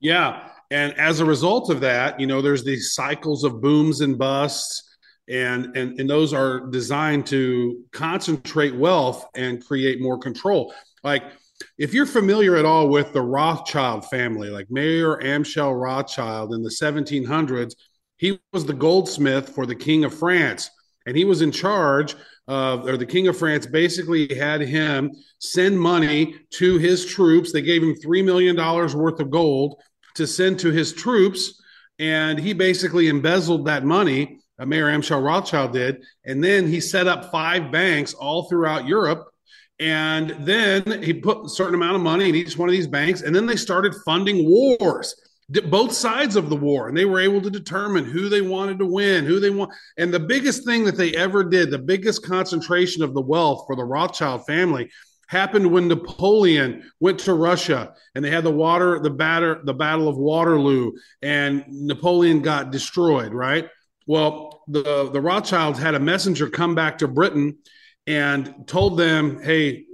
Yeah. 0.00 0.48
And 0.70 0.92
as 0.98 1.20
a 1.20 1.24
result 1.24 1.70
of 1.70 1.80
that, 1.80 2.20
you 2.20 2.26
know, 2.26 2.42
there's 2.42 2.64
these 2.64 2.92
cycles 2.94 3.44
of 3.44 3.60
booms 3.60 4.00
and 4.00 4.18
busts. 4.18 4.84
And, 5.30 5.76
and 5.76 6.00
and 6.00 6.08
those 6.08 6.32
are 6.32 6.60
designed 6.70 7.26
to 7.26 7.82
concentrate 7.92 8.74
wealth 8.74 9.26
and 9.34 9.62
create 9.64 10.00
more 10.00 10.18
control. 10.18 10.72
Like 11.04 11.24
if 11.76 11.94
you're 11.94 12.06
familiar 12.06 12.56
at 12.56 12.64
all 12.64 12.88
with 12.88 13.12
the 13.12 13.22
Rothschild 13.22 14.04
family, 14.06 14.50
like 14.50 14.70
Mayer 14.70 15.16
Amschel 15.18 15.80
Rothschild 15.80 16.52
in 16.52 16.62
the 16.62 16.70
1700s, 16.70 17.74
he 18.16 18.38
was 18.52 18.66
the 18.66 18.72
goldsmith 18.72 19.48
for 19.48 19.64
the 19.64 19.74
King 19.74 20.04
of 20.04 20.12
France, 20.12 20.70
and 21.06 21.16
he 21.16 21.24
was 21.24 21.40
in 21.40 21.52
charge 21.52 22.16
of, 22.48 22.86
or 22.86 22.96
the 22.96 23.06
King 23.06 23.28
of 23.28 23.36
France 23.36 23.66
basically 23.66 24.34
had 24.34 24.60
him 24.60 25.10
send 25.38 25.78
money 25.78 26.34
to 26.50 26.78
his 26.78 27.06
troops. 27.06 27.52
They 27.52 27.62
gave 27.62 27.82
him 27.82 27.94
three 27.94 28.22
million 28.22 28.56
dollars 28.56 28.96
worth 28.96 29.20
of 29.20 29.30
gold 29.30 29.80
to 30.16 30.26
send 30.26 30.58
to 30.60 30.70
his 30.70 30.92
troops, 30.92 31.62
and 31.98 32.38
he 32.38 32.52
basically 32.52 33.08
embezzled 33.08 33.66
that 33.66 33.84
money. 33.84 34.40
Uh, 34.58 34.66
Mayer 34.66 34.86
Amschel 34.86 35.24
Rothschild 35.24 35.72
did, 35.72 36.02
and 36.24 36.42
then 36.42 36.66
he 36.66 36.80
set 36.80 37.06
up 37.06 37.30
five 37.30 37.70
banks 37.70 38.14
all 38.14 38.48
throughout 38.48 38.88
Europe. 38.88 39.28
And 39.80 40.30
then 40.40 41.02
he 41.02 41.12
put 41.12 41.44
a 41.44 41.48
certain 41.48 41.74
amount 41.74 41.96
of 41.96 42.02
money 42.02 42.28
in 42.28 42.34
each 42.34 42.58
one 42.58 42.68
of 42.68 42.72
these 42.72 42.88
banks, 42.88 43.22
and 43.22 43.34
then 43.34 43.46
they 43.46 43.56
started 43.56 43.94
funding 44.04 44.44
wars, 44.44 45.14
both 45.66 45.92
sides 45.92 46.34
of 46.34 46.50
the 46.50 46.56
war, 46.56 46.88
and 46.88 46.96
they 46.96 47.04
were 47.04 47.20
able 47.20 47.40
to 47.40 47.50
determine 47.50 48.04
who 48.04 48.28
they 48.28 48.40
wanted 48.40 48.78
to 48.80 48.86
win, 48.86 49.24
who 49.24 49.38
they 49.38 49.50
want. 49.50 49.72
And 49.96 50.12
the 50.12 50.20
biggest 50.20 50.64
thing 50.64 50.84
that 50.84 50.96
they 50.96 51.14
ever 51.14 51.44
did, 51.44 51.70
the 51.70 51.78
biggest 51.78 52.26
concentration 52.26 53.02
of 53.02 53.14
the 53.14 53.20
wealth 53.20 53.64
for 53.66 53.76
the 53.76 53.84
Rothschild 53.84 54.46
family, 54.46 54.90
happened 55.28 55.70
when 55.70 55.88
Napoleon 55.88 56.90
went 57.00 57.18
to 57.20 57.34
Russia 57.34 57.94
and 58.14 58.24
they 58.24 58.30
had 58.30 58.44
the 58.44 58.50
water, 58.50 58.98
the 58.98 59.10
batter, 59.10 59.60
the 59.62 59.74
Battle 59.74 60.08
of 60.08 60.16
Waterloo, 60.16 60.92
and 61.22 61.64
Napoleon 61.68 62.40
got 62.40 62.72
destroyed, 62.72 63.32
right? 63.32 63.68
Well, 64.06 64.62
the, 64.68 65.10
the 65.12 65.20
Rothschilds 65.20 65.78
had 65.78 65.94
a 65.94 66.00
messenger 66.00 66.48
come 66.48 66.74
back 66.74 66.98
to 66.98 67.08
Britain 67.08 67.58
and 68.08 68.66
told 68.66 68.98
them, 68.98 69.38
hey, 69.42 69.84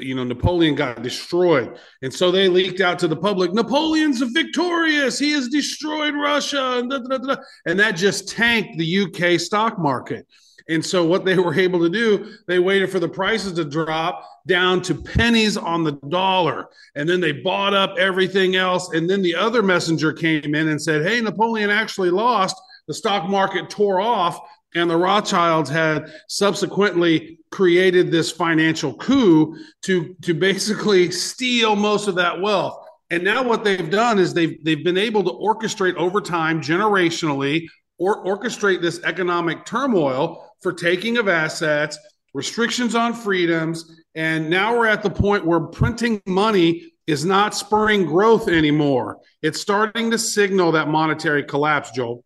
you 0.00 0.14
know, 0.16 0.24
Napoleon 0.24 0.74
got 0.74 1.02
destroyed. 1.02 1.78
And 2.02 2.12
so 2.12 2.32
they 2.32 2.48
leaked 2.48 2.80
out 2.80 2.98
to 2.98 3.08
the 3.08 3.16
public 3.16 3.52
Napoleon's 3.52 4.20
victorious. 4.20 5.20
He 5.20 5.30
has 5.32 5.48
destroyed 5.48 6.14
Russia. 6.14 6.78
And, 6.78 6.90
da, 6.90 6.98
da, 6.98 7.18
da, 7.18 7.36
and 7.66 7.78
that 7.78 7.92
just 7.92 8.28
tanked 8.28 8.76
the 8.76 9.04
UK 9.04 9.38
stock 9.38 9.78
market. 9.78 10.26
And 10.68 10.84
so 10.84 11.04
what 11.04 11.24
they 11.24 11.38
were 11.38 11.54
able 11.54 11.78
to 11.80 11.88
do, 11.88 12.34
they 12.48 12.58
waited 12.58 12.90
for 12.90 12.98
the 12.98 13.08
prices 13.08 13.52
to 13.54 13.64
drop 13.64 14.24
down 14.48 14.82
to 14.82 14.94
pennies 14.94 15.56
on 15.56 15.84
the 15.84 15.92
dollar. 16.08 16.68
And 16.96 17.08
then 17.08 17.20
they 17.20 17.32
bought 17.32 17.72
up 17.72 17.94
everything 17.98 18.56
else. 18.56 18.92
And 18.94 19.08
then 19.08 19.22
the 19.22 19.36
other 19.36 19.62
messenger 19.62 20.12
came 20.12 20.56
in 20.56 20.68
and 20.68 20.82
said, 20.82 21.06
Hey, 21.06 21.20
Napoleon 21.20 21.70
actually 21.70 22.10
lost. 22.10 22.60
The 22.88 22.94
stock 22.94 23.28
market 23.28 23.70
tore 23.70 24.00
off. 24.00 24.40
And 24.74 24.88
the 24.88 24.96
Rothschilds 24.96 25.68
had 25.68 26.12
subsequently 26.28 27.38
created 27.50 28.10
this 28.10 28.30
financial 28.30 28.94
coup 28.94 29.56
to, 29.82 30.14
to 30.22 30.34
basically 30.34 31.10
steal 31.10 31.74
most 31.74 32.06
of 32.06 32.14
that 32.16 32.40
wealth. 32.40 32.86
And 33.10 33.24
now 33.24 33.42
what 33.42 33.64
they've 33.64 33.90
done 33.90 34.20
is 34.20 34.32
they've 34.32 34.62
they've 34.64 34.84
been 34.84 34.96
able 34.96 35.24
to 35.24 35.30
orchestrate 35.30 35.96
over 35.96 36.20
time, 36.20 36.60
generationally, 36.60 37.66
or 37.98 38.24
orchestrate 38.24 38.80
this 38.80 39.02
economic 39.02 39.64
turmoil 39.66 40.54
for 40.62 40.72
taking 40.72 41.18
of 41.18 41.28
assets, 41.28 41.98
restrictions 42.34 42.94
on 42.94 43.12
freedoms, 43.12 44.00
and 44.14 44.48
now 44.48 44.76
we're 44.76 44.86
at 44.86 45.02
the 45.02 45.10
point 45.10 45.44
where 45.44 45.60
printing 45.60 46.22
money 46.26 46.92
is 47.06 47.24
not 47.24 47.54
spurring 47.54 48.06
growth 48.06 48.48
anymore. 48.48 49.18
It's 49.42 49.60
starting 49.60 50.12
to 50.12 50.18
signal 50.18 50.72
that 50.72 50.88
monetary 50.88 51.42
collapse, 51.42 51.90
Joel. 51.90 52.24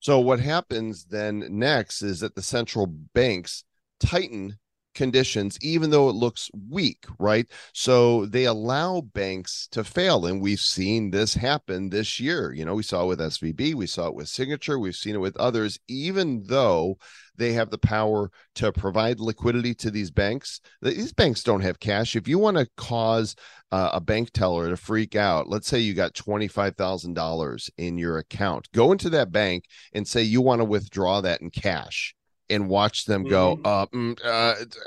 So 0.00 0.18
what 0.18 0.40
happens 0.40 1.04
then 1.04 1.46
next 1.50 2.02
is 2.02 2.20
that 2.20 2.34
the 2.34 2.42
central 2.42 2.86
banks 2.86 3.64
tighten 4.00 4.58
conditions 5.00 5.56
even 5.62 5.88
though 5.88 6.10
it 6.10 6.14
looks 6.14 6.50
weak 6.68 7.06
right? 7.18 7.46
So 7.72 8.26
they 8.26 8.44
allow 8.44 9.00
banks 9.00 9.66
to 9.72 9.82
fail 9.82 10.26
and 10.26 10.42
we've 10.42 10.60
seen 10.60 11.10
this 11.10 11.32
happen 11.32 11.88
this 11.88 12.20
year. 12.20 12.52
You 12.52 12.66
know 12.66 12.74
we 12.74 12.82
saw 12.82 13.04
it 13.04 13.06
with 13.06 13.20
svb 13.20 13.74
we 13.74 13.86
saw 13.86 14.08
it 14.08 14.14
with 14.14 14.28
signature 14.28 14.78
we've 14.78 14.94
seen 14.94 15.14
it 15.14 15.24
with 15.26 15.38
others 15.38 15.78
even 15.88 16.42
though 16.44 16.98
they 17.38 17.54
have 17.54 17.70
the 17.70 17.78
power 17.78 18.30
to 18.56 18.70
provide 18.72 19.18
liquidity 19.18 19.72
to 19.76 19.90
these 19.90 20.10
banks. 20.10 20.60
These 20.82 21.14
banks 21.14 21.42
don't 21.42 21.62
have 21.62 21.80
cash. 21.80 22.14
If 22.14 22.28
you 22.28 22.38
want 22.38 22.58
to 22.58 22.68
cause 22.76 23.34
uh, 23.72 23.90
a 23.94 24.00
bank 24.00 24.32
teller 24.32 24.68
to 24.68 24.76
freak 24.76 25.14
out 25.14 25.48
let's 25.48 25.68
say 25.68 25.78
you 25.78 25.94
got 25.94 26.12
$25000 26.14 27.70
in 27.78 27.96
your 27.96 28.18
account 28.18 28.68
go 28.72 28.90
into 28.90 29.08
that 29.10 29.30
bank 29.30 29.64
and 29.92 30.06
say 30.08 30.22
you 30.22 30.40
want 30.40 30.60
to 30.60 30.64
withdraw 30.64 31.20
that 31.20 31.40
in 31.40 31.50
cash 31.50 32.16
and 32.50 32.68
watch 32.68 33.04
them 33.06 33.22
go 33.24 33.56
Mhm. 33.56 33.66
uh, 33.66 33.86
mm, 33.86 34.18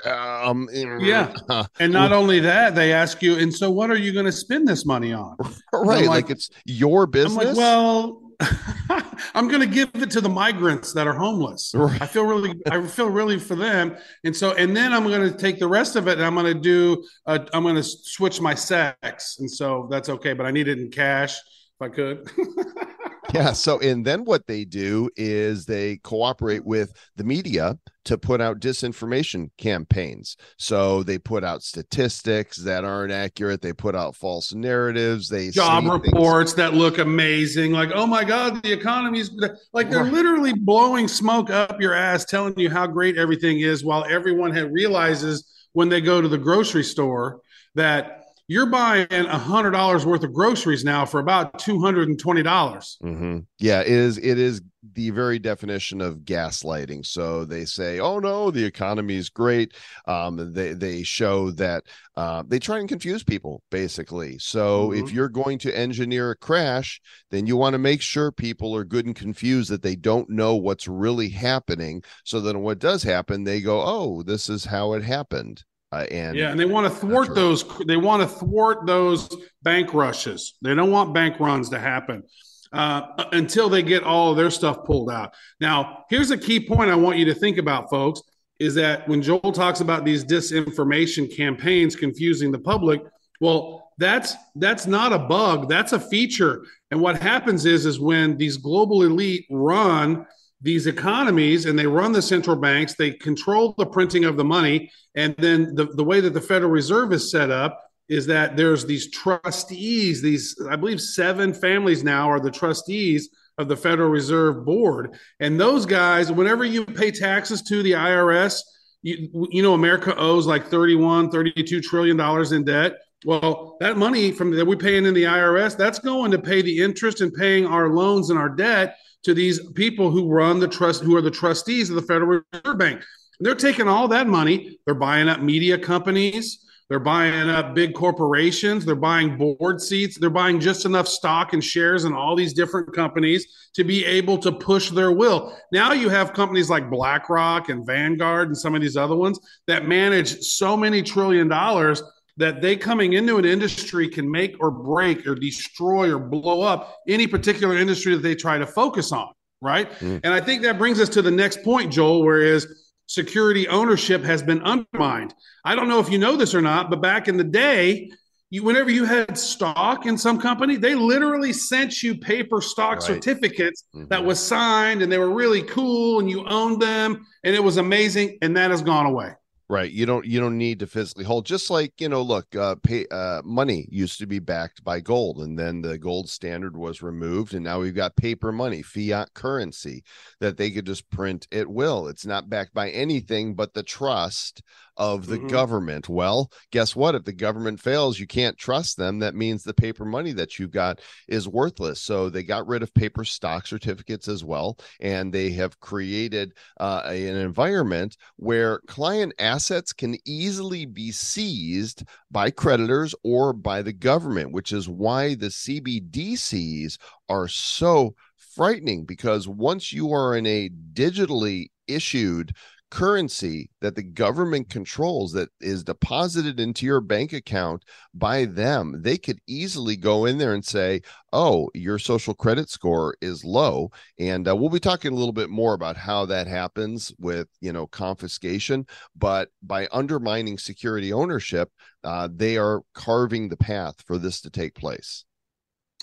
uh, 0.05 0.49
um, 0.49 0.67
mm, 0.73 1.05
Yeah. 1.05 1.33
uh, 1.49 1.63
And 1.79 1.91
not 1.93 2.11
only 2.11 2.39
that, 2.41 2.75
they 2.75 2.93
ask 2.93 3.21
you, 3.23 3.37
and 3.37 3.53
so 3.53 3.71
what 3.71 3.89
are 3.89 3.97
you 3.97 4.13
going 4.13 4.25
to 4.25 4.31
spend 4.31 4.67
this 4.67 4.85
money 4.85 5.13
on? 5.13 5.35
right 5.73 6.01
like, 6.01 6.09
like- 6.09 6.29
it's 6.29 6.49
your 6.65 7.03
I'm 7.03 7.11
business 7.11 7.45
like, 7.45 7.57
well, 7.57 8.19
I'm 9.35 9.47
going 9.47 9.61
to 9.61 9.67
give 9.67 9.89
it 9.95 10.11
to 10.11 10.21
the 10.21 10.27
migrants 10.29 10.91
that 10.93 11.07
are 11.07 11.13
homeless. 11.13 11.71
Right. 11.73 12.01
I 12.01 12.05
feel 12.07 12.25
really, 12.25 12.61
I 12.69 12.81
feel 12.85 13.09
really 13.09 13.39
for 13.39 13.55
them, 13.55 13.95
and 14.25 14.35
so, 14.35 14.51
and 14.53 14.75
then 14.75 14.91
I'm 14.91 15.03
going 15.05 15.31
to 15.31 15.37
take 15.37 15.59
the 15.59 15.67
rest 15.67 15.95
of 15.95 16.07
it, 16.07 16.13
and 16.17 16.25
I'm 16.25 16.35
going 16.35 16.53
to 16.53 16.59
do, 16.59 17.05
uh, 17.25 17.39
I'm 17.53 17.63
going 17.63 17.75
to 17.75 17.83
switch 17.83 18.41
my 18.41 18.53
sex, 18.55 19.37
and 19.39 19.49
so 19.49 19.87
that's 19.89 20.09
okay, 20.09 20.33
but 20.33 20.45
I 20.45 20.51
need 20.51 20.67
it 20.67 20.77
in 20.79 20.89
cash 20.91 21.35
if 21.35 21.81
I 21.81 21.89
could. 21.89 22.29
yeah 23.33 23.51
so 23.51 23.79
and 23.79 24.05
then 24.05 24.25
what 24.25 24.47
they 24.47 24.65
do 24.65 25.09
is 25.15 25.65
they 25.65 25.97
cooperate 25.97 26.65
with 26.65 26.93
the 27.15 27.23
media 27.23 27.77
to 28.05 28.17
put 28.17 28.41
out 28.41 28.59
disinformation 28.59 29.49
campaigns. 29.57 30.35
So 30.57 31.03
they 31.03 31.17
put 31.17 31.43
out 31.43 31.63
statistics 31.63 32.57
that 32.57 32.83
aren't 32.83 33.13
accurate. 33.13 33.61
They 33.61 33.73
put 33.73 33.95
out 33.95 34.15
false 34.15 34.53
narratives. 34.53 35.29
They 35.29 35.49
Job 35.51 35.85
reports 35.85 36.53
that 36.53 36.73
look 36.73 36.97
amazing, 36.97 37.71
like, 37.71 37.91
oh 37.93 38.05
my 38.05 38.23
God, 38.23 38.61
the 38.63 38.73
economy's 38.73 39.31
like 39.71 39.89
they're 39.89 40.03
literally 40.03 40.53
blowing 40.53 41.07
smoke 41.07 41.49
up 41.49 41.79
your 41.79 41.93
ass, 41.93 42.25
telling 42.25 42.57
you 42.59 42.69
how 42.69 42.87
great 42.87 43.17
everything 43.17 43.59
is, 43.59 43.83
while 43.83 44.05
everyone 44.09 44.51
realizes 44.71 45.45
when 45.73 45.89
they 45.89 46.01
go 46.01 46.21
to 46.21 46.27
the 46.27 46.37
grocery 46.37 46.83
store 46.83 47.39
that 47.75 48.22
you're 48.47 48.65
buying 48.67 49.07
a 49.11 49.37
hundred 49.37 49.71
dollars 49.71 50.05
worth 50.05 50.23
of 50.23 50.33
groceries 50.33 50.83
now 50.83 51.05
for 51.05 51.19
about 51.19 51.57
two 51.59 51.79
hundred 51.79 52.09
and 52.09 52.19
twenty 52.19 52.43
dollars. 52.43 53.01
Mhm. 53.03 53.45
Yeah, 53.59 53.81
it 53.81 53.87
is. 53.87 54.17
It 54.17 54.39
is 54.39 54.61
the 54.95 55.09
very 55.09 55.37
definition 55.39 55.99
of 56.01 56.19
gaslighting. 56.19 57.05
So 57.05 57.43
they 57.45 57.65
say, 57.65 57.99
"Oh 57.99 58.19
no, 58.19 58.49
the 58.49 58.63
economy 58.63 59.15
is 59.15 59.29
great." 59.29 59.73
Um, 60.07 60.53
they 60.53 60.73
they 60.73 61.03
show 61.03 61.51
that 61.51 61.83
uh, 62.15 62.43
they 62.47 62.59
try 62.59 62.79
and 62.79 62.87
confuse 62.87 63.23
people, 63.23 63.61
basically. 63.71 64.37
So 64.39 64.93
if 64.93 65.09
Mhm. 65.09 65.13
you're 65.13 65.29
going 65.29 65.57
to 65.59 65.77
engineer 65.77 66.31
a 66.31 66.35
crash, 66.37 67.01
then 67.29 67.45
you 67.45 67.57
want 67.57 67.73
to 67.73 67.79
make 67.79 68.01
sure 68.01 68.31
people 68.31 68.75
are 68.75 68.85
good 68.85 69.05
and 69.05 69.15
confused 69.15 69.69
that 69.69 69.81
they 69.81 69.95
don't 69.95 70.29
know 70.29 70.55
what's 70.55 70.87
really 70.87 71.29
happening. 71.29 72.03
So 72.23 72.39
then, 72.39 72.61
what 72.61 72.79
does 72.79 73.03
happen, 73.03 73.43
they 73.43 73.59
go, 73.61 73.81
"Oh, 73.81 74.23
this 74.23 74.47
is 74.49 74.65
how 74.65 74.93
it 74.93 75.03
happened." 75.03 75.63
Uh, 75.93 76.05
and 76.09 76.35
Yeah, 76.35 76.49
and 76.49 76.59
they 76.59 76.65
want 76.65 76.91
to 76.91 76.99
thwart 76.99 77.27
true. 77.27 77.35
those. 77.35 77.63
They 77.85 77.97
want 77.97 78.21
to 78.23 78.27
thwart 78.27 78.85
those 78.85 79.29
bank 79.61 79.93
rushes. 79.93 80.55
They 80.61 80.73
don't 80.73 80.91
want 80.91 81.13
bank 81.13 81.39
runs 81.39 81.69
to 81.69 81.79
happen 81.79 82.23
uh, 82.71 83.01
until 83.31 83.69
they 83.69 83.83
get 83.83 84.03
all 84.03 84.31
of 84.31 84.37
their 84.37 84.49
stuff 84.49 84.83
pulled 84.85 85.11
out. 85.11 85.33
Now, 85.59 86.05
here's 86.09 86.31
a 86.31 86.37
key 86.37 86.59
point 86.59 86.89
I 86.89 86.95
want 86.95 87.17
you 87.19 87.25
to 87.25 87.35
think 87.35 87.57
about, 87.57 87.89
folks: 87.89 88.21
is 88.59 88.73
that 88.75 89.07
when 89.07 89.21
Joel 89.21 89.51
talks 89.51 89.81
about 89.81 90.03
these 90.03 90.25
disinformation 90.25 91.33
campaigns 91.35 91.95
confusing 91.95 92.51
the 92.51 92.59
public, 92.59 93.01
well, 93.39 93.91
that's 93.99 94.35
that's 94.55 94.87
not 94.87 95.13
a 95.13 95.19
bug. 95.19 95.69
That's 95.69 95.93
a 95.93 95.99
feature. 95.99 96.65
And 96.89 97.01
what 97.01 97.21
happens 97.21 97.65
is, 97.65 97.85
is 97.85 97.99
when 97.99 98.37
these 98.37 98.57
global 98.57 99.03
elite 99.03 99.45
run 99.51 100.25
these 100.63 100.87
economies 100.87 101.65
and 101.65 101.77
they 101.77 101.85
run 101.85 102.13
the 102.13 102.21
central 102.21 102.55
banks, 102.55 102.95
they 102.95 103.11
control 103.11 103.75
the 103.77 103.85
printing 103.85 104.23
of 104.23 104.37
the 104.37 104.43
money. 104.43 104.89
And 105.15 105.35
then 105.37 105.75
the, 105.75 105.85
the 105.85 106.03
way 106.03 106.21
that 106.21 106.33
the 106.33 106.41
Federal 106.41 106.71
Reserve 106.71 107.11
is 107.11 107.29
set 107.29 107.51
up 107.51 107.79
is 108.09 108.25
that 108.27 108.55
there's 108.55 108.85
these 108.85 109.11
trustees, 109.11 110.21
these, 110.21 110.55
I 110.69 110.77
believe, 110.77 111.01
seven 111.01 111.53
families 111.53 112.03
now 112.03 112.29
are 112.29 112.39
the 112.39 112.51
trustees 112.51 113.29
of 113.57 113.67
the 113.67 113.77
Federal 113.77 114.09
Reserve 114.09 114.65
Board. 114.65 115.15
And 115.39 115.59
those 115.59 115.85
guys, 115.85 116.31
whenever 116.31 116.65
you 116.65 116.85
pay 116.85 117.11
taxes 117.11 117.61
to 117.63 117.83
the 117.83 117.91
IRS, 117.91 118.61
you, 119.01 119.47
you 119.51 119.61
know, 119.61 119.73
America 119.73 120.15
owes 120.17 120.47
like 120.47 120.67
31, 120.67 121.29
32 121.29 121.81
trillion 121.81 122.15
dollars 122.15 122.53
in 122.53 122.63
debt. 122.63 122.93
Well, 123.25 123.77
that 123.79 123.97
money 123.97 124.31
from 124.31 124.51
that 124.51 124.65
we're 124.65 124.75
paying 124.77 125.05
in 125.05 125.13
the 125.13 125.23
IRS, 125.23 125.77
that's 125.77 125.99
going 125.99 126.31
to 126.31 126.39
pay 126.39 126.61
the 126.61 126.81
interest 126.81 127.21
and 127.21 127.33
paying 127.33 127.65
our 127.65 127.89
loans 127.89 128.29
and 128.29 128.39
our 128.39 128.49
debt 128.49 128.97
to 129.23 129.33
these 129.33 129.59
people 129.71 130.11
who 130.11 130.31
run 130.31 130.59
the 130.59 130.67
trust, 130.67 131.03
who 131.03 131.15
are 131.15 131.21
the 131.21 131.31
trustees 131.31 131.89
of 131.89 131.95
the 131.95 132.01
Federal 132.01 132.43
Reserve 132.53 132.77
Bank. 132.77 133.03
They're 133.39 133.55
taking 133.55 133.87
all 133.87 134.07
that 134.09 134.27
money. 134.27 134.77
They're 134.85 134.95
buying 134.95 135.27
up 135.27 135.41
media 135.41 135.77
companies. 135.77 136.59
They're 136.89 136.99
buying 136.99 137.49
up 137.49 137.73
big 137.73 137.93
corporations. 137.93 138.85
They're 138.85 138.95
buying 138.95 139.37
board 139.37 139.81
seats. 139.81 140.19
They're 140.19 140.29
buying 140.29 140.59
just 140.59 140.85
enough 140.85 141.07
stock 141.07 141.53
and 141.53 141.63
shares 141.63 142.05
in 142.05 142.13
all 142.13 142.35
these 142.35 142.53
different 142.53 142.93
companies 142.93 143.47
to 143.73 143.83
be 143.83 144.05
able 144.05 144.37
to 144.39 144.51
push 144.51 144.91
their 144.91 145.11
will. 145.11 145.57
Now 145.71 145.93
you 145.93 146.09
have 146.09 146.33
companies 146.33 146.69
like 146.69 146.91
BlackRock 146.91 147.69
and 147.69 147.85
Vanguard 147.85 148.49
and 148.49 148.57
some 148.57 148.75
of 148.75 148.81
these 148.81 148.97
other 148.97 149.15
ones 149.15 149.39
that 149.65 149.87
manage 149.87 150.39
so 150.41 150.77
many 150.77 151.01
trillion 151.01 151.47
dollars 151.47 152.03
that 152.37 152.61
they 152.61 152.75
coming 152.75 153.13
into 153.13 153.37
an 153.37 153.45
industry 153.45 154.07
can 154.09 154.29
make 154.29 154.55
or 154.59 154.71
break 154.71 155.27
or 155.27 155.35
destroy 155.35 156.11
or 156.13 156.19
blow 156.19 156.61
up 156.61 156.97
any 157.07 157.27
particular 157.27 157.77
industry 157.77 158.15
that 158.15 158.21
they 158.23 158.35
try 158.35 158.57
to 158.57 158.65
focus 158.65 159.11
on, 159.11 159.31
right? 159.61 159.91
Mm. 159.99 160.21
And 160.23 160.33
I 160.33 160.41
think 160.41 160.63
that 160.63 160.77
brings 160.77 160.99
us 160.99 161.09
to 161.09 161.21
the 161.21 161.31
next 161.31 161.63
point, 161.63 161.91
Joel, 161.91 162.23
whereas 162.23 162.65
security 163.05 163.67
ownership 163.67 164.23
has 164.23 164.41
been 164.41 164.61
undermined. 164.63 165.33
I 165.63 165.75
don't 165.75 165.87
know 165.89 165.99
if 165.99 166.09
you 166.09 166.17
know 166.17 166.35
this 166.35 166.55
or 166.55 166.61
not, 166.61 166.89
but 166.89 167.01
back 167.01 167.27
in 167.27 167.37
the 167.37 167.43
day, 167.43 168.09
you, 168.49 168.63
whenever 168.63 168.89
you 168.89 169.05
had 169.05 169.37
stock 169.37 170.05
in 170.05 170.17
some 170.17 170.39
company, 170.39 170.75
they 170.75 170.95
literally 170.95 171.53
sent 171.53 172.01
you 172.01 172.15
paper 172.15 172.61
stock 172.61 172.95
Right. 172.95 173.03
certificates 173.03 173.83
that 174.09 174.21
Mhm. 174.21 174.25
was 174.25 174.39
signed 174.39 175.01
and 175.01 175.11
they 175.11 175.17
were 175.17 175.31
really 175.33 175.63
cool 175.63 176.19
and 176.19 176.29
you 176.29 176.45
owned 176.47 176.81
them 176.81 177.25
and 177.43 177.55
it 177.55 177.63
was 177.63 177.77
amazing 177.77 178.37
and 178.41 178.55
that 178.57 178.71
has 178.71 178.81
gone 178.81 179.05
away. 179.05 179.33
Right. 179.73 179.91
You 179.91 180.05
don't 180.05 180.23
you 180.23 180.39
don't 180.39 180.59
need 180.59 180.77
to 180.81 180.85
physically 180.85 181.23
hold 181.23 181.47
just 181.47 181.71
like, 181.71 181.99
you 181.99 182.07
know, 182.07 182.21
look, 182.21 182.55
uh 182.55 182.75
pay 182.75 183.07
uh 183.09 183.41
money 183.43 183.87
used 183.89 184.19
to 184.19 184.27
be 184.27 184.37
backed 184.37 184.83
by 184.83 184.99
gold 184.99 185.39
and 185.39 185.57
then 185.57 185.81
the 185.81 185.97
gold 185.97 186.29
standard 186.29 186.77
was 186.77 187.01
removed 187.01 187.55
and 187.55 187.63
now 187.63 187.79
we've 187.79 187.95
got 187.95 188.15
paper 188.15 188.51
money, 188.51 188.83
fiat 188.83 189.33
currency 189.33 190.03
that 190.39 190.57
they 190.57 190.69
could 190.69 190.85
just 190.85 191.09
print 191.09 191.47
at 191.51 191.67
will. 191.67 192.07
It's 192.07 192.23
not 192.23 192.51
backed 192.51 192.75
by 192.75 192.91
anything 192.91 193.55
but 193.55 193.73
the 193.73 193.81
trust 193.81 194.61
of 194.97 195.27
the 195.27 195.37
Mhm. 195.37 195.47
government. 195.47 196.07
Well, 196.09 196.51
guess 196.71 196.95
what? 196.95 197.15
If 197.15 197.23
the 197.23 197.33
government 197.33 197.79
fails, 197.79 198.19
you 198.19 198.27
can't 198.27 198.57
trust 198.57 198.97
them. 198.97 199.19
That 199.19 199.35
means 199.35 199.63
the 199.63 199.73
paper 199.73 200.05
money 200.05 200.31
that 200.33 200.59
you've 200.59 200.71
got 200.71 201.01
is 201.27 201.47
worthless. 201.47 202.01
So 202.01 202.29
they 202.29 202.43
got 202.43 202.67
rid 202.67 202.83
of 202.83 202.93
paper 202.93 203.23
stock 203.23 203.65
certificates 203.67 204.27
as 204.27 204.43
well. 204.43 204.77
And 204.99 205.33
they 205.33 205.51
have 205.51 205.79
created 205.79 206.53
uh, 206.79 207.01
an 207.05 207.35
environment 207.35 208.17
where 208.35 208.79
client 208.87 209.33
assets 209.39 209.93
can 209.93 210.15
easily 210.25 210.85
be 210.85 211.11
seized 211.11 212.03
by 212.31 212.51
creditors 212.51 213.15
or 213.23 213.53
by 213.53 213.81
the 213.81 213.93
government, 213.93 214.51
which 214.51 214.71
is 214.71 214.87
why 214.89 215.35
the 215.35 215.49
CBDCs 215.51 216.97
are 217.29 217.47
so 217.47 218.15
frightening 218.37 219.05
because 219.05 219.47
once 219.47 219.91
you 219.91 220.11
are 220.13 220.35
in 220.35 220.45
a 220.45 220.69
digitally 220.93 221.67
issued 221.87 222.55
currency 222.93 223.71
that 223.81 223.95
the 223.95 224.03
government 224.03 224.69
controls 224.69 225.31
that 225.31 225.49
is 225.59 225.83
deposited 225.83 226.59
into 226.59 226.85
your 226.85 227.01
bank 227.01 227.33
account 227.33 227.83
by 228.13 228.45
them 228.45 229.01
they 229.01 229.17
could 229.17 229.39
easily 229.47 229.97
go 229.97 230.25
in 230.25 230.37
there 230.37 230.53
and 230.53 230.63
say 230.63 231.01
oh 231.31 231.67
your 231.73 231.97
social 231.97 232.35
credit 232.35 232.69
score 232.69 233.15
is 233.19 233.43
low 233.43 233.89
and 234.19 234.47
uh, 234.47 234.55
we'll 234.55 234.69
be 234.69 234.79
talking 234.79 235.11
a 235.11 235.15
little 235.15 235.33
bit 235.33 235.49
more 235.49 235.73
about 235.73 235.97
how 235.97 236.23
that 236.23 236.45
happens 236.45 237.11
with 237.17 237.47
you 237.61 237.73
know 237.73 237.87
confiscation 237.87 238.85
but 239.15 239.49
by 239.63 239.87
undermining 239.91 240.55
security 240.55 241.11
ownership 241.11 241.71
uh, 242.03 242.29
they 242.31 242.57
are 242.57 242.83
carving 242.93 243.49
the 243.49 243.57
path 243.57 243.95
for 244.05 244.19
this 244.19 244.39
to 244.39 244.51
take 244.51 244.75
place 244.75 245.25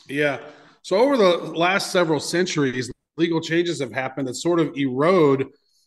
Yeah. 0.08 0.40
So 0.82 0.96
over 0.96 1.16
the 1.16 1.36
last 1.54 1.92
several 1.92 2.20
centuries, 2.20 2.90
legal 3.16 3.40
changes 3.40 3.80
have 3.80 3.92
happened 3.92 4.26
that 4.26 4.34
sort 4.34 4.58
of 4.58 4.76
erode 4.76 5.46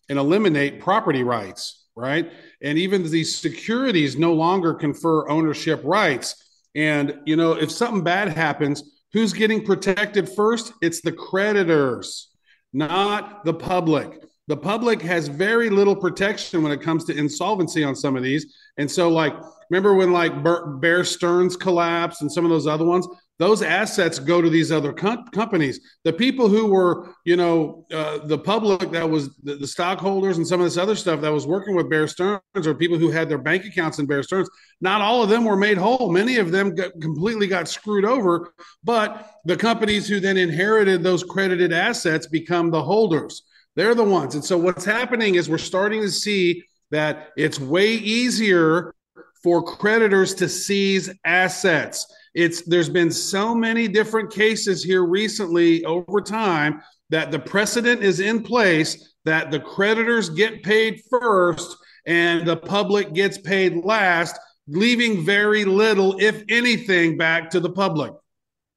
and 0.10 0.20
eliminate 0.20 0.80
property 0.80 1.24
rights, 1.24 1.86
right? 1.96 2.32
And 2.62 2.78
even 2.78 3.10
these 3.10 3.36
securities 3.36 4.18
no 4.18 4.34
longer 4.34 4.74
confer 4.74 5.30
ownership 5.30 5.82
rights. 5.84 6.36
And, 6.76 7.20
you 7.26 7.36
know, 7.36 7.54
if 7.54 7.72
something 7.72 8.04
bad 8.04 8.30
happens, 8.30 8.84
who's 9.14 9.34
getting 9.34 9.64
protected 9.64 10.28
first? 10.28 10.74
It's 10.82 11.02
the 11.02 11.12
creditors, 11.12 12.30
not 12.74 13.46
the 13.46 13.54
public. 13.54 14.24
The 14.48 14.58
public 14.58 15.02
has 15.04 15.28
very 15.30 15.70
little 15.70 15.96
protection 15.96 16.64
when 16.64 16.72
it 16.72 16.82
comes 16.82 17.06
to 17.06 17.18
insolvency 17.18 17.84
on 17.84 17.96
some 17.96 18.18
of 18.18 18.24
these. 18.24 18.54
And 18.78 18.92
so, 18.92 19.10
like, 19.10 19.34
remember 19.70 19.94
when 19.94 20.12
like 20.12 20.34
Bear 20.82 21.06
Stearns 21.06 21.56
collapsed 21.56 22.22
and 22.22 22.32
some 22.32 22.44
of 22.44 22.52
those 22.52 22.68
other 22.68 22.86
ones? 22.86 23.08
Those 23.40 23.64
assets 23.64 24.20
go 24.20 24.42
to 24.42 24.50
these 24.50 24.72
other 24.72 24.94
com- 24.94 25.28
companies. 25.30 25.80
The 26.04 26.14
people 26.14 26.48
who 26.48 26.68
were, 26.68 27.14
you 27.26 27.36
know, 27.36 27.86
uh, 27.92 28.20
the 28.26 28.38
public 28.38 28.92
that 28.92 29.10
was 29.10 29.36
the, 29.38 29.56
the, 29.56 29.68
stockholders 29.68 30.38
and 30.38 30.48
some 30.48 30.60
of 30.60 30.66
this 30.66 30.78
other 30.78 30.96
stuff 30.96 31.20
that 31.22 31.34
was 31.34 31.48
working 31.48 31.76
with 31.76 31.90
Bear 31.90 32.08
Stearns 32.08 32.42
or 32.56 32.76
people 32.76 33.00
who 33.00 33.10
had 33.10 33.30
their 33.30 33.40
bank 33.40 33.66
accounts 33.66 33.98
in 33.98 34.06
Bear 34.06 34.22
Stearns, 34.22 34.50
not 34.82 35.02
all 35.02 35.24
of 35.24 35.30
them 35.30 35.46
were 35.46 35.56
made 35.56 35.78
whole. 35.78 36.12
Many 36.12 36.38
of 36.38 36.52
them 36.52 36.76
got, 36.76 36.92
completely 37.02 37.48
got 37.48 37.68
screwed 37.68 38.06
over, 38.06 38.54
but 38.84 39.32
the 39.46 39.58
companies 39.58 40.08
who 40.08 40.20
then 40.20 40.38
inherited 40.38 41.02
those 41.02 41.24
credited 41.24 41.74
assets 41.74 42.28
become 42.28 42.70
the 42.70 42.84
holders. 42.84 43.44
They're 43.76 43.96
the 43.96 44.04
ones. 44.04 44.36
And 44.36 44.46
so 44.46 44.60
what's 44.60 44.86
happening 44.86 45.36
is 45.36 45.50
we're 45.50 45.58
starting 45.58 46.02
to 46.02 46.12
see 46.12 46.64
that 46.92 47.30
it's 47.36 47.60
way 47.60 47.94
easier 47.94 48.94
for 49.42 49.64
creditors 49.64 50.36
to 50.36 50.48
seize 50.48 51.10
assets 51.26 52.06
it's 52.34 52.64
there's 52.64 52.90
been 52.90 53.12
so 53.12 53.54
many 53.54 53.88
different 53.88 54.32
cases 54.32 54.84
here 54.84 55.04
recently 55.04 55.84
over 55.86 56.22
time 56.22 56.82
that 57.10 57.32
the 57.32 57.40
precedent 57.40 58.02
is 58.02 58.20
in 58.20 58.42
place 58.42 59.14
that 59.26 59.52
the 59.52 59.60
creditors 59.60 60.30
get 60.30 60.64
paid 60.64 61.00
first 61.10 61.78
and 62.06 62.46
the 62.46 62.58
public 62.58 63.14
gets 63.14 63.38
paid 63.38 63.86
last 63.86 64.38
leaving 64.68 65.24
very 65.24 65.66
little 65.66 66.18
if 66.20 66.44
anything 66.50 67.18
back 67.18 67.50
to 67.50 67.60
the 67.60 67.70
public. 67.70 68.14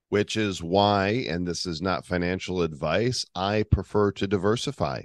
Which 0.09 0.37
is 0.37 0.63
why 0.63 1.27
and 1.29 1.47
this 1.47 1.67
is 1.67 1.83
not 1.83 2.07
financial 2.07 2.63
advice 2.63 3.25
i 3.35 3.65
prefer 3.71 4.13
to 4.13 4.27
diversify. 4.27 5.03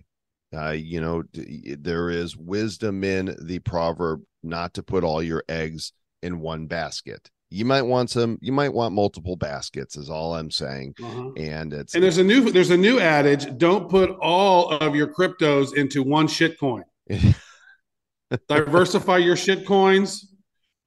Uh, 0.53 0.71
you 0.71 0.99
know 0.99 1.23
there 1.33 2.09
is 2.09 2.35
wisdom 2.35 3.05
in 3.05 3.35
the 3.41 3.59
proverb 3.59 4.21
not 4.43 4.73
to 4.73 4.83
put 4.83 5.03
all 5.05 5.23
your 5.23 5.43
eggs 5.47 5.93
in 6.21 6.41
one 6.41 6.67
basket 6.67 7.31
you 7.51 7.65
might 7.65 7.81
want 7.81 8.09
some 8.09 8.39
you 8.41 8.51
might 8.51 8.73
want 8.73 8.95
multiple 8.95 9.35
baskets 9.35 9.97
is 9.97 10.09
all 10.09 10.33
i'm 10.33 10.49
saying. 10.49 10.95
Uh-huh. 11.03 11.31
and 11.37 11.73
it's 11.73 11.93
and 11.93 12.03
there's 12.03 12.17
a 12.17 12.23
new 12.23 12.49
there's 12.49 12.71
a 12.71 12.77
new 12.77 12.99
adage 12.99 13.57
don't 13.57 13.89
put 13.89 14.09
all 14.21 14.69
of 14.69 14.95
your 14.95 15.07
cryptos 15.07 15.75
into 15.75 16.01
one 16.01 16.27
shit 16.27 16.57
coin. 16.59 16.83
Diversify 18.47 19.17
your 19.17 19.35
shit 19.35 19.67
coins 19.67 20.33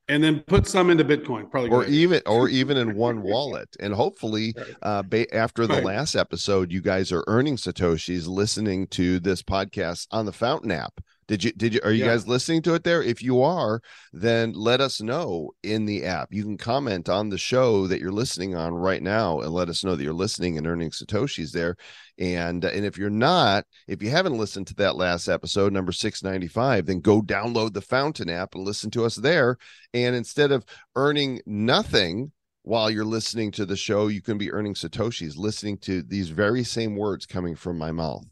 and 0.09 0.25
then 0.25 0.41
put 0.41 0.67
some 0.67 0.89
into 0.91 1.05
bitcoin. 1.05 1.51
Probably 1.51 1.71
or 1.71 1.85
even 1.85 2.23
or 2.25 2.49
even 2.49 2.79
in 2.79 2.95
one 2.95 3.23
wallet. 3.23 3.69
And 3.81 3.93
hopefully 3.93 4.55
uh 4.83 5.03
ba- 5.03 5.33
after 5.35 5.67
the 5.67 5.75
right. 5.75 5.85
last 5.85 6.15
episode 6.15 6.73
you 6.73 6.81
guys 6.81 7.13
are 7.13 7.25
earning 7.27 7.57
satoshis 7.57 8.27
listening 8.27 8.87
to 8.89 9.21
this 9.21 9.43
podcast 9.43 10.07
on 10.11 10.25
the 10.25 10.33
fountain 10.33 10.73
app 10.73 11.01
did 11.27 11.43
you 11.43 11.53
did 11.53 11.75
you 11.75 11.81
are 11.83 11.93
you 11.93 12.05
yeah. 12.05 12.11
guys 12.11 12.29
listening 12.29 12.63
to 12.63 12.75
it 12.75 12.85
there? 12.85 13.03
If 13.03 13.23
you 13.23 13.43
are, 13.43 13.81
then 14.13 14.53
let 14.53 14.81
us 14.81 15.01
know 15.01 15.53
in 15.63 15.87
the 15.87 16.05
app. 16.05 16.29
You 16.31 16.43
can 16.43 16.57
comment 16.57 17.09
on 17.09 17.29
the 17.29 17.39
show 17.39 17.87
that 17.87 18.01
you're 18.01 18.13
listening 18.13 18.55
on 18.55 18.75
right 18.75 19.03
now 19.03 19.41
and 19.41 19.51
let 19.51 19.69
us 19.69 19.85
know 19.85 19.97
that 19.97 20.03
you're 20.03 20.13
listening 20.13 20.59
and 20.59 20.67
earning 20.67 20.91
satoshis 20.91 21.53
there. 21.53 21.77
And 22.19 22.65
uh, 22.65 22.69
and 22.69 22.85
if 22.85 22.99
you're 22.99 23.11
not, 23.11 23.65
if 23.89 24.03
you 24.03 24.11
haven't 24.11 24.39
listened 24.39 24.67
to 24.69 24.75
that 24.77 24.97
last 24.97 25.29
episode 25.29 25.73
number 25.73 25.93
695, 25.93 26.87
then 26.87 27.01
go 27.01 27.23
download 27.23 27.73
the 27.73 27.81
Fountain 27.81 28.29
app 28.29 28.55
and 28.55 28.65
listen 28.65 28.91
to 28.93 29.05
us 29.05 29.17
there. 29.17 29.57
And 29.93 30.15
instead 30.15 30.53
of 30.53 30.65
earning 30.95 31.41
nothing 31.47 32.33
while 32.63 32.91
you're 32.91 33.05
listening 33.05 33.51
to 33.53 33.67
the 33.67 33.77
show, 33.77 34.09
you 34.09 34.23
can 34.23 34.39
be 34.39 34.53
earning 34.53 34.75
satoshis 34.75 35.37
listening 35.37 35.79
to 35.79 36.03
these 36.03 36.29
very 36.29 36.65
same 36.65 36.97
words 36.97 37.27
coming 37.27 37.55
from 37.55 37.79
my 37.79 37.93
mouth. 37.93 38.25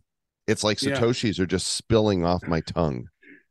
It's 0.53 0.63
like 0.63 0.79
Satoshis 0.79 1.39
yeah. 1.39 1.43
are 1.43 1.47
just 1.47 1.69
spilling 1.69 2.25
off 2.25 2.47
my 2.47 2.61
tongue. 2.61 3.09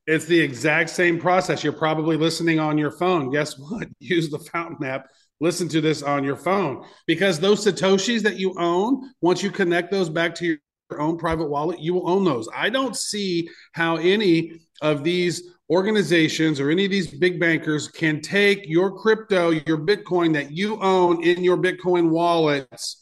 It's 0.07 0.25
the 0.25 0.39
exact 0.39 0.89
same 0.89 1.19
process. 1.19 1.63
You're 1.63 1.73
probably 1.73 2.17
listening 2.17 2.59
on 2.59 2.77
your 2.77 2.91
phone. 2.91 3.29
Guess 3.31 3.59
what? 3.59 3.87
Use 3.99 4.29
the 4.29 4.39
Fountain 4.39 4.85
app. 4.85 5.07
Listen 5.39 5.67
to 5.69 5.81
this 5.81 6.03
on 6.03 6.23
your 6.23 6.35
phone 6.35 6.85
because 7.07 7.39
those 7.39 7.65
Satoshis 7.65 8.21
that 8.21 8.37
you 8.37 8.53
own, 8.59 9.11
once 9.21 9.41
you 9.41 9.49
connect 9.49 9.89
those 9.89 10.07
back 10.07 10.35
to 10.35 10.45
your 10.45 11.01
own 11.01 11.17
private 11.17 11.49
wallet, 11.49 11.79
you 11.79 11.95
will 11.95 12.07
own 12.07 12.23
those. 12.23 12.47
I 12.55 12.69
don't 12.69 12.95
see 12.95 13.49
how 13.71 13.97
any 13.97 14.61
of 14.81 15.03
these 15.03 15.43
organizations 15.71 16.59
or 16.59 16.69
any 16.69 16.85
of 16.85 16.91
these 16.91 17.07
big 17.07 17.39
bankers 17.39 17.87
can 17.87 18.21
take 18.21 18.67
your 18.67 18.99
crypto, 18.99 19.49
your 19.49 19.79
Bitcoin 19.79 20.33
that 20.33 20.51
you 20.51 20.79
own 20.81 21.23
in 21.23 21.43
your 21.43 21.57
Bitcoin 21.57 22.09
wallets. 22.09 23.00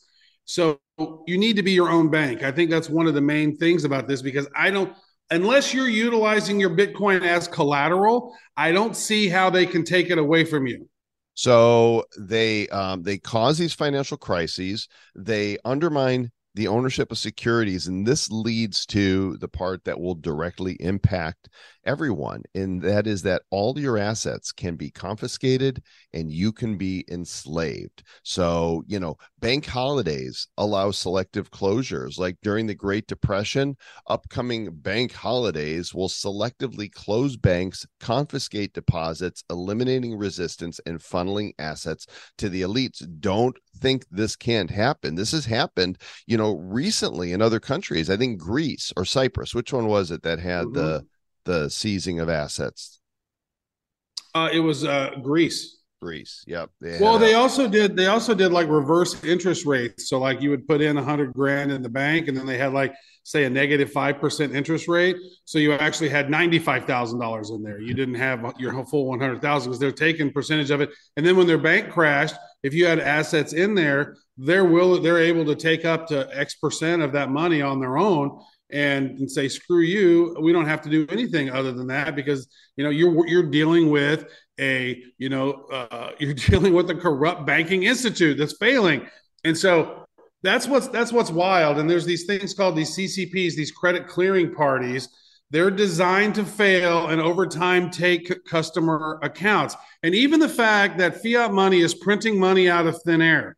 So 0.49 0.79
you 1.27 1.37
need 1.37 1.57
to 1.57 1.63
be 1.63 1.73
your 1.73 1.89
own 1.89 2.09
bank. 2.09 2.41
I 2.41 2.51
think 2.51 2.71
that's 2.71 2.89
one 2.89 3.05
of 3.05 3.13
the 3.13 3.21
main 3.21 3.55
things 3.55 3.83
about 3.83 4.07
this 4.07 4.23
because 4.23 4.47
I 4.55 4.71
don't, 4.71 4.91
unless 5.29 5.75
you're 5.75 5.87
utilizing 5.87 6.59
your 6.59 6.71
Bitcoin 6.71 7.23
as 7.23 7.47
collateral, 7.47 8.35
I 8.57 8.71
don't 8.71 8.95
see 8.95 9.29
how 9.29 9.51
they 9.51 9.67
can 9.67 9.83
take 9.83 10.09
it 10.09 10.17
away 10.17 10.45
from 10.45 10.65
you. 10.65 10.89
So 11.35 12.05
they 12.17 12.67
um, 12.69 13.03
they 13.03 13.19
cause 13.19 13.59
these 13.59 13.75
financial 13.75 14.17
crises. 14.17 14.87
They 15.15 15.59
undermine 15.65 16.31
the 16.55 16.67
ownership 16.67 17.11
of 17.11 17.19
securities, 17.19 17.85
and 17.85 18.07
this 18.07 18.31
leads 18.31 18.87
to 18.87 19.37
the 19.37 19.47
part 19.47 19.83
that 19.83 19.99
will 19.99 20.15
directly 20.15 20.77
impact 20.79 21.47
everyone, 21.89 22.43
and 22.53 22.79
that 22.83 23.07
is 23.07 23.23
that 23.23 23.41
all 23.49 23.77
your 23.79 23.97
assets 23.97 24.51
can 24.51 24.75
be 24.75 24.91
confiscated 24.91 25.81
and 26.13 26.31
you 26.31 26.51
can 26.51 26.77
be 26.77 27.03
enslaved. 27.09 28.03
So, 28.21 28.83
you 28.85 28.99
know, 28.99 29.17
bank 29.39 29.65
holidays 29.65 30.47
allow 30.59 30.91
selective 30.91 31.49
closures. 31.49 32.19
Like 32.19 32.37
during 32.43 32.67
the 32.67 32.75
Great 32.75 33.07
Depression, 33.07 33.75
upcoming 34.05 34.69
bank 34.71 35.11
holidays 35.11 35.91
will 35.91 36.09
selectively 36.09 36.91
close 36.91 37.35
banks, 37.35 37.87
confiscate 37.99 38.73
deposits, 38.73 39.43
eliminating 39.49 40.15
resistance, 40.15 40.79
and 40.85 40.99
funneling 40.99 41.53
assets 41.57 42.05
to 42.37 42.49
the 42.49 42.61
elites. 42.61 43.03
Don't 43.19 43.57
think 43.77 44.05
this 44.11 44.35
can't 44.35 44.69
happen. 44.69 45.15
This 45.15 45.31
has 45.31 45.45
happened, 45.45 45.97
you 46.27 46.37
know, 46.37 46.55
recently 46.55 47.33
in 47.33 47.41
other 47.41 47.59
countries. 47.59 48.11
I 48.11 48.17
think 48.17 48.39
Greece 48.39 48.93
or 48.95 49.05
Cyprus, 49.05 49.55
which 49.55 49.73
one 49.73 49.87
was 49.87 50.11
it 50.11 50.21
that 50.21 50.37
had 50.37 50.65
mm-hmm. 50.65 50.75
the 50.75 51.05
the 51.49 51.69
seizing 51.69 52.19
of 52.19 52.29
assets? 52.29 52.99
Uh, 54.35 54.49
it 54.53 54.59
was 54.59 54.85
uh, 54.85 55.09
Greece. 55.23 55.77
Greece. 56.01 56.45
Yep. 56.47 56.69
They 56.79 56.97
well, 57.01 57.17
they 57.17 57.33
also 57.33 57.67
did. 57.67 57.97
They 57.97 58.05
also 58.05 58.33
did 58.33 58.53
like 58.53 58.69
reverse 58.69 59.21
interest 59.23 59.65
rates. 59.65 60.07
So 60.07 60.19
like 60.19 60.41
you 60.41 60.49
would 60.51 60.65
put 60.67 60.79
in 60.79 60.95
a 60.95 61.03
hundred 61.03 61.33
grand 61.33 61.71
in 61.71 61.81
the 61.81 61.89
bank, 61.89 62.27
and 62.27 62.37
then 62.37 62.45
they 62.45 62.57
had 62.57 62.71
like 62.71 62.93
say 63.23 63.43
a 63.43 63.49
negative 63.49 63.91
five 63.91 64.19
percent 64.19 64.55
interest 64.55 64.87
rate. 64.87 65.17
So 65.43 65.59
you 65.59 65.73
actually 65.73 66.09
had 66.09 66.29
ninety 66.29 66.59
five 66.59 66.85
thousand 66.85 67.19
dollars 67.19 67.49
in 67.49 67.63
there. 67.63 67.81
You 67.81 67.93
didn't 67.93 68.15
have 68.15 68.53
your 68.59 68.85
full 68.85 69.07
one 69.07 69.19
hundred 69.19 69.41
thousand 69.41 69.71
because 69.71 69.79
they're 69.79 69.91
taking 69.91 70.31
percentage 70.31 70.71
of 70.71 70.79
it. 70.79 70.91
And 71.17 71.25
then 71.25 71.35
when 71.35 71.47
their 71.47 71.57
bank 71.57 71.89
crashed, 71.89 72.35
if 72.63 72.73
you 72.73 72.85
had 72.85 72.99
assets 72.99 73.51
in 73.51 73.75
there, 73.75 74.15
they're 74.37 74.65
will 74.65 75.01
they're 75.01 75.19
able 75.19 75.43
to 75.45 75.55
take 75.55 75.83
up 75.83 76.07
to 76.07 76.29
X 76.31 76.55
percent 76.55 77.01
of 77.01 77.11
that 77.11 77.29
money 77.29 77.61
on 77.61 77.81
their 77.81 77.97
own 77.97 78.39
and, 78.71 79.17
and 79.17 79.31
say 79.31 79.47
screw 79.47 79.81
you 79.81 80.35
we 80.41 80.51
don't 80.51 80.67
have 80.67 80.81
to 80.81 80.89
do 80.89 81.07
anything 81.09 81.49
other 81.49 81.71
than 81.71 81.87
that 81.87 82.15
because 82.15 82.47
you 82.75 82.83
know 82.83 82.89
you're 82.89 83.27
you're 83.27 83.49
dealing 83.49 83.89
with 83.89 84.25
a 84.59 85.01
you 85.17 85.29
know 85.29 85.65
uh, 85.71 86.11
you're 86.19 86.33
dealing 86.33 86.73
with 86.73 86.89
a 86.89 86.95
corrupt 86.95 87.45
banking 87.45 87.83
institute 87.83 88.37
that's 88.37 88.57
failing. 88.57 89.07
And 89.43 89.57
so 89.57 90.05
that's 90.43 90.67
what's 90.67 90.87
that's 90.89 91.11
what's 91.11 91.31
wild. 91.31 91.79
And 91.79 91.89
there's 91.89 92.05
these 92.05 92.25
things 92.25 92.53
called 92.53 92.75
these 92.75 92.95
ccps 92.95 93.55
these 93.55 93.71
credit 93.71 94.07
clearing 94.07 94.53
parties. 94.53 95.09
They're 95.51 95.71
designed 95.71 96.35
to 96.35 96.45
fail 96.45 97.07
and 97.07 97.19
over 97.19 97.47
time 97.47 97.89
take 97.89 98.45
customer 98.45 99.19
accounts. 99.23 99.75
And 100.03 100.13
even 100.13 100.39
the 100.39 100.49
fact 100.49 100.99
that 100.99 101.23
fiat 101.23 101.51
money 101.51 101.79
is 101.79 101.95
printing 101.95 102.39
money 102.39 102.69
out 102.69 102.85
of 102.85 103.01
thin 103.01 103.21
air 103.21 103.57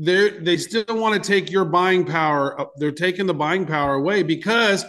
they 0.00 0.30
they 0.30 0.56
still 0.56 0.84
want 0.90 1.14
to 1.14 1.28
take 1.28 1.50
your 1.50 1.64
buying 1.64 2.04
power 2.04 2.60
uh, 2.60 2.64
they're 2.76 2.90
taking 2.90 3.26
the 3.26 3.34
buying 3.34 3.66
power 3.66 3.94
away 3.94 4.22
because 4.22 4.84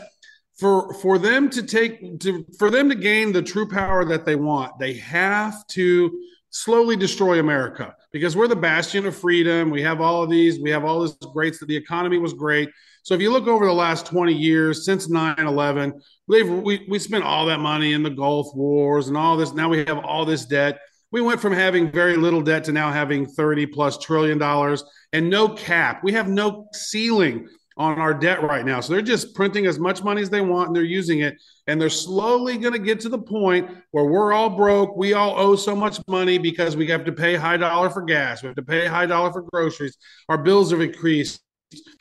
for 0.58 0.94
for 0.96 1.18
them 1.18 1.50
to 1.50 1.64
take 1.64 2.20
to 2.20 2.46
for 2.58 2.70
them 2.70 2.88
to 2.90 2.96
gain 2.96 3.32
the 3.32 3.42
true 3.42 3.68
power 3.68 4.06
that 4.06 4.26
they 4.26 4.36
want 4.36 4.72
they 4.80 4.94
have 4.94 5.66
to 5.68 6.12
slowly 6.50 6.96
destroy 6.96 7.40
america 7.40 7.96
because 8.12 8.36
we're 8.36 8.48
the 8.48 8.56
bastion 8.56 9.06
of 9.06 9.16
freedom. 9.16 9.70
We 9.70 9.82
have 9.84 10.02
all 10.02 10.22
of 10.24 10.30
these 10.30 10.60
we 10.60 10.70
have 10.72 10.84
all 10.84 11.02
this 11.02 11.14
great 11.34 11.58
that 11.60 11.68
the 11.68 11.76
economy 11.76 12.18
was 12.18 12.34
great. 12.34 12.70
So 13.04 13.16
if 13.16 13.22
you 13.22 13.32
look 13.32 13.48
over 13.48 13.66
the 13.66 13.74
last 13.74 14.06
20 14.06 14.34
years 14.34 14.86
since 14.86 15.08
9-11 15.08 16.02
we 16.28 16.86
we 16.88 17.00
spent 17.00 17.24
all 17.24 17.46
that 17.48 17.60
money 17.60 17.94
in 17.94 18.04
the 18.04 18.10
gulf 18.10 18.48
wars 18.56 19.08
and 19.08 19.18
all 19.18 19.38
this. 19.38 19.54
Now 19.54 19.70
we 19.70 19.80
have 19.86 20.00
all 20.00 20.26
this 20.26 20.46
debt 20.46 20.80
we 21.12 21.22
went 21.22 21.42
from 21.42 21.54
having 21.54 21.92
very 21.92 22.16
little 22.16 22.42
debt 22.42 22.64
to 22.66 22.72
now 22.72 22.92
having 22.92 23.26
30 23.26 23.66
plus 23.68 23.98
trillion 23.98 24.38
dollars 24.38 24.84
and 25.14 25.30
no 25.30 25.50
cap 25.50 26.04
we 26.04 26.12
have 26.14 26.28
no 26.28 26.68
ceiling 26.74 27.48
on 27.78 28.00
our 28.00 28.14
debt 28.14 28.44
right 28.44 28.66
now. 28.66 28.80
So 28.80 28.94
they're 28.94 29.02
just 29.02 29.34
printing 29.34 29.66
as 29.66 29.80
much 29.80 30.04
money 30.04 30.22
as 30.22 30.30
they 30.30 30.42
want 30.42 30.68
and 30.68 30.76
they're 30.76 30.84
using 30.84 31.22
it. 31.22 31.42
And 31.68 31.80
they're 31.80 31.90
slowly 31.90 32.58
going 32.58 32.74
to 32.74 32.80
get 32.80 33.00
to 33.02 33.10
the 33.10 33.18
point 33.18 33.70
where 33.92 34.06
we're 34.06 34.34
all 34.34 34.50
broke. 34.50 34.96
We 34.98 35.14
all 35.14 35.38
owe 35.40 35.56
so 35.56 35.76
much 35.76 36.00
money 36.08 36.38
because 36.38 36.76
we 36.76 36.88
have 36.88 37.06
to 37.06 37.12
pay 37.12 37.36
high 37.36 37.58
dollar 37.58 37.90
for 37.90 38.04
gas. 38.04 38.44
We 38.44 38.48
have 38.48 38.56
to 38.58 38.64
pay 38.64 38.88
high 38.88 39.06
dollar 39.06 39.32
for 39.32 39.44
groceries. 39.52 39.98
Our 40.28 40.38
bills 40.38 40.72
have 40.72 40.82
increased. 40.82 41.42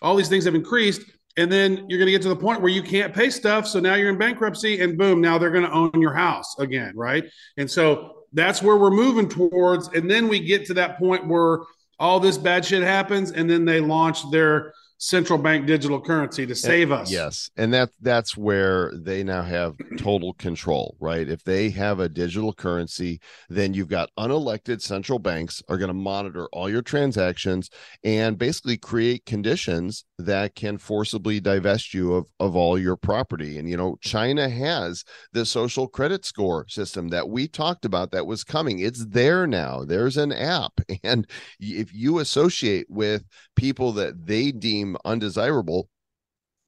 All 0.02 0.16
these 0.16 0.28
things 0.28 0.44
have 0.44 0.54
increased. 0.54 1.02
And 1.36 1.50
then 1.50 1.86
you're 1.88 1.98
going 1.98 2.06
to 2.06 2.12
get 2.12 2.22
to 2.22 2.28
the 2.28 2.36
point 2.36 2.60
where 2.60 2.72
you 2.72 2.82
can't 2.82 3.14
pay 3.14 3.30
stuff. 3.30 3.66
So 3.66 3.78
now 3.78 3.94
you're 3.94 4.10
in 4.10 4.18
bankruptcy 4.18 4.80
and 4.80 4.98
boom, 4.98 5.20
now 5.20 5.38
they're 5.38 5.52
going 5.52 5.64
to 5.64 5.72
own 5.72 5.92
your 5.94 6.12
house 6.12 6.58
again. 6.58 6.92
Right. 6.96 7.24
And 7.56 7.70
so 7.70 8.19
that's 8.32 8.62
where 8.62 8.76
we're 8.76 8.90
moving 8.90 9.28
towards. 9.28 9.88
And 9.88 10.10
then 10.10 10.28
we 10.28 10.40
get 10.40 10.66
to 10.66 10.74
that 10.74 10.98
point 10.98 11.26
where 11.26 11.60
all 11.98 12.20
this 12.20 12.38
bad 12.38 12.64
shit 12.64 12.82
happens 12.82 13.32
and 13.32 13.48
then 13.48 13.64
they 13.64 13.80
launch 13.80 14.28
their 14.30 14.72
central 15.00 15.38
bank 15.38 15.66
digital 15.66 15.98
currency 15.98 16.44
to 16.44 16.52
eh, 16.52 16.54
save 16.54 16.92
us. 16.92 17.10
Yes. 17.10 17.50
And 17.56 17.72
that 17.72 17.88
that's 18.02 18.36
where 18.36 18.92
they 18.94 19.24
now 19.24 19.42
have 19.42 19.76
total 19.96 20.34
control, 20.34 20.96
right? 21.00 21.26
If 21.26 21.42
they 21.42 21.70
have 21.70 22.00
a 22.00 22.08
digital 22.08 22.52
currency, 22.52 23.20
then 23.48 23.72
you've 23.72 23.88
got 23.88 24.10
unelected 24.18 24.82
central 24.82 25.18
banks 25.18 25.62
are 25.68 25.78
going 25.78 25.88
to 25.88 25.94
monitor 25.94 26.48
all 26.52 26.68
your 26.68 26.82
transactions 26.82 27.70
and 28.04 28.36
basically 28.36 28.76
create 28.76 29.24
conditions 29.24 30.04
that 30.18 30.54
can 30.54 30.76
forcibly 30.76 31.40
divest 31.40 31.94
you 31.94 32.12
of, 32.12 32.26
of 32.38 32.54
all 32.54 32.78
your 32.78 32.96
property. 32.96 33.56
And 33.56 33.70
you 33.70 33.78
know, 33.78 33.96
China 34.02 34.50
has 34.50 35.02
the 35.32 35.46
social 35.46 35.88
credit 35.88 36.26
score 36.26 36.66
system 36.68 37.08
that 37.08 37.26
we 37.26 37.48
talked 37.48 37.86
about 37.86 38.10
that 38.10 38.26
was 38.26 38.44
coming. 38.44 38.80
It's 38.80 39.06
there 39.06 39.46
now. 39.46 39.82
There's 39.84 40.18
an 40.18 40.32
app. 40.32 40.72
And 41.02 41.26
if 41.58 41.94
you 41.94 42.18
associate 42.18 42.86
with 42.90 43.24
people 43.56 43.92
that 43.92 44.26
they 44.26 44.52
deem 44.52 44.89
undesirable, 45.04 45.88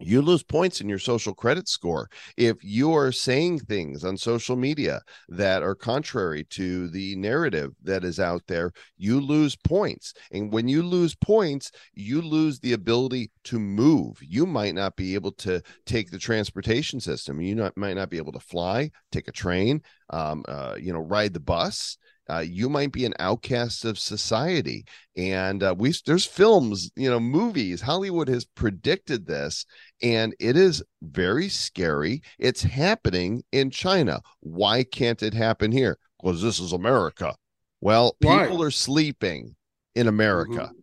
you 0.04 0.20
lose 0.20 0.42
points 0.42 0.80
in 0.80 0.88
your 0.88 0.98
social 0.98 1.35
credit 1.35 1.68
score. 1.68 2.08
If 2.37 2.56
you 2.62 2.92
are 2.92 3.12
saying 3.12 3.61
things 3.61 4.04
on 4.04 4.16
social 4.16 4.56
media 4.56 5.00
that 5.28 5.62
are 5.62 5.74
contrary 5.74 6.44
to 6.50 6.88
the 6.88 7.16
narrative 7.16 7.72
that 7.82 8.04
is 8.04 8.18
out 8.18 8.42
there 8.48 8.72
you 8.96 9.20
lose 9.20 9.56
points. 9.56 10.12
And 10.32 10.52
when 10.52 10.68
you 10.68 10.82
lose 10.82 11.14
points 11.14 11.70
you 11.94 12.20
lose 12.20 12.58
the 12.58 12.72
ability 12.72 13.30
to 13.44 13.58
move. 13.58 14.18
You 14.20 14.46
might 14.46 14.74
not 14.74 14.96
be 14.96 15.14
able 15.14 15.32
to 15.32 15.62
take 15.87 16.11
the 16.11 16.18
transportation 16.18 17.00
system. 17.00 17.40
You 17.40 17.54
not, 17.54 17.76
might 17.76 17.94
not 17.94 18.11
be 18.11 18.18
able 18.18 18.32
to 18.32 18.40
fly 18.40 18.90
take 19.11 19.28
a 19.28 19.32
train 19.32 19.82
um, 20.11 20.44
uh, 20.48 20.76
you 20.78 20.92
know 20.92 21.00
ride 21.00 21.32
the 21.32 21.40
bus 21.40 21.96
uh, 22.30 22.38
you 22.38 22.68
might 22.68 22.92
be 22.92 23.04
an 23.04 23.14
outcast 23.18 23.85
of 23.85 23.98
society. 23.98 24.85
And 25.16 25.62
uh, 25.62 25.74
we 25.76 25.92
there's 26.06 26.24
films, 26.24 26.90
you 26.96 27.11
know, 27.11 27.20
movies. 27.20 27.80
Hollywood 27.80 28.28
has 28.28 28.44
predicted 28.44 29.26
this, 29.26 29.66
and 30.02 30.35
it 30.38 30.56
is 30.56 30.82
very 31.02 31.48
scary. 31.48 32.22
It's 32.38 32.62
happening 32.62 33.42
in 33.52 33.70
China. 33.70 34.20
Why 34.40 34.85
can't 34.85 35.22
it 35.22 35.35
happen 35.35 35.72
here? 35.72 35.98
Because 36.20 36.42
this 36.42 36.61
is 36.61 36.72
America. 36.72 37.35
Well, 37.80 38.16
people 38.20 38.37
right. 38.37 38.66
are 38.66 38.70
sleeping 38.70 39.56
in 39.94 40.06
America. 40.06 40.70
Mm-hmm 40.70 40.82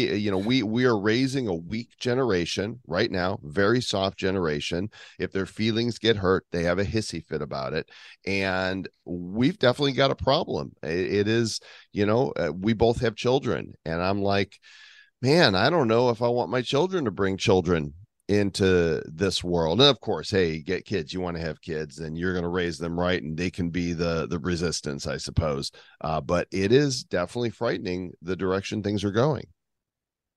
you 0.00 0.30
know 0.30 0.38
we 0.38 0.62
we 0.62 0.84
are 0.84 0.98
raising 0.98 1.48
a 1.48 1.54
weak 1.54 1.96
generation 1.98 2.80
right 2.86 3.10
now 3.10 3.38
very 3.42 3.80
soft 3.80 4.18
generation. 4.18 4.90
If 5.18 5.32
their 5.32 5.46
feelings 5.46 5.98
get 5.98 6.16
hurt 6.16 6.46
they 6.50 6.64
have 6.64 6.78
a 6.78 6.84
hissy 6.84 7.24
fit 7.24 7.42
about 7.42 7.74
it. 7.74 7.88
And 8.26 8.88
we've 9.04 9.58
definitely 9.58 9.92
got 9.92 10.10
a 10.10 10.16
problem. 10.16 10.72
It, 10.82 11.12
it 11.12 11.28
is 11.28 11.60
you 11.92 12.06
know 12.06 12.32
uh, 12.32 12.52
we 12.52 12.72
both 12.72 13.00
have 13.00 13.14
children 13.16 13.74
and 13.84 14.02
i'm 14.02 14.22
like 14.22 14.58
man 15.20 15.54
i 15.54 15.70
don't 15.70 15.88
know 15.88 16.10
if 16.10 16.22
i 16.22 16.28
want 16.28 16.50
my 16.50 16.62
children 16.62 17.04
to 17.04 17.10
bring 17.10 17.36
children 17.36 17.94
into 18.28 19.02
this 19.06 19.44
world. 19.44 19.80
And 19.80 19.90
of 19.90 20.00
course 20.00 20.30
hey 20.30 20.60
get 20.60 20.86
kids 20.86 21.12
you 21.12 21.20
want 21.20 21.36
to 21.36 21.42
have 21.42 21.60
kids 21.60 21.98
and 21.98 22.16
you're 22.16 22.32
going 22.32 22.44
to 22.44 22.48
raise 22.48 22.78
them 22.78 22.98
right 22.98 23.22
and 23.22 23.36
they 23.36 23.50
can 23.50 23.70
be 23.70 23.92
the 23.92 24.26
the 24.28 24.38
resistance 24.38 25.06
i 25.06 25.16
suppose. 25.16 25.70
Uh, 26.00 26.20
but 26.20 26.48
it 26.50 26.72
is 26.72 27.04
definitely 27.04 27.50
frightening 27.50 28.12
the 28.22 28.36
direction 28.36 28.82
things 28.82 29.04
are 29.04 29.10
going 29.10 29.44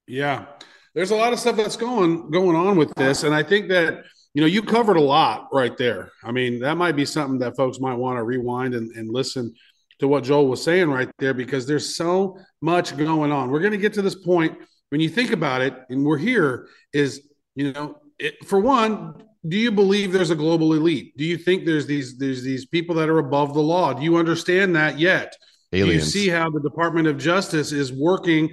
yeah, 0.07 0.45
there's 0.93 1.11
a 1.11 1.15
lot 1.15 1.33
of 1.33 1.39
stuff 1.39 1.57
that's 1.57 1.77
going 1.77 2.31
going 2.31 2.55
on 2.55 2.77
with 2.77 2.93
this, 2.95 3.23
and 3.23 3.33
I 3.33 3.43
think 3.43 3.69
that 3.69 4.03
you 4.33 4.41
know 4.41 4.47
you 4.47 4.61
covered 4.61 4.97
a 4.97 5.01
lot 5.01 5.49
right 5.51 5.75
there. 5.77 6.11
I 6.23 6.31
mean, 6.31 6.59
that 6.59 6.75
might 6.75 6.95
be 6.95 7.05
something 7.05 7.39
that 7.39 7.55
folks 7.55 7.79
might 7.79 7.95
want 7.95 8.17
to 8.17 8.23
rewind 8.23 8.73
and, 8.73 8.91
and 8.95 9.09
listen 9.09 9.53
to 9.99 10.07
what 10.07 10.23
Joel 10.23 10.47
was 10.47 10.63
saying 10.63 10.89
right 10.89 11.09
there 11.19 11.33
because 11.33 11.65
there's 11.65 11.95
so 11.95 12.37
much 12.61 12.97
going 12.97 13.31
on. 13.31 13.49
We're 13.49 13.59
going 13.59 13.71
to 13.71 13.77
get 13.77 13.93
to 13.93 14.01
this 14.01 14.15
point 14.15 14.57
when 14.89 15.01
you 15.01 15.09
think 15.09 15.31
about 15.31 15.61
it, 15.61 15.73
and 15.89 16.05
we're 16.05 16.17
here. 16.17 16.67
Is 16.93 17.21
you 17.55 17.73
know, 17.73 17.97
it, 18.19 18.45
for 18.45 18.59
one, 18.59 19.23
do 19.47 19.57
you 19.57 19.71
believe 19.71 20.11
there's 20.11 20.31
a 20.31 20.35
global 20.35 20.73
elite? 20.73 21.15
Do 21.17 21.23
you 21.23 21.37
think 21.37 21.65
there's 21.65 21.87
these 21.87 22.17
there's 22.17 22.43
these 22.43 22.65
people 22.65 22.95
that 22.95 23.09
are 23.09 23.19
above 23.19 23.53
the 23.53 23.61
law? 23.61 23.93
Do 23.93 24.03
you 24.03 24.17
understand 24.17 24.75
that 24.75 24.99
yet? 24.99 25.35
Aliens. 25.75 26.15
You 26.15 26.21
see 26.21 26.29
how 26.29 26.49
the 26.49 26.59
Department 26.59 27.07
of 27.07 27.17
Justice 27.17 27.71
is 27.71 27.91
working 27.91 28.49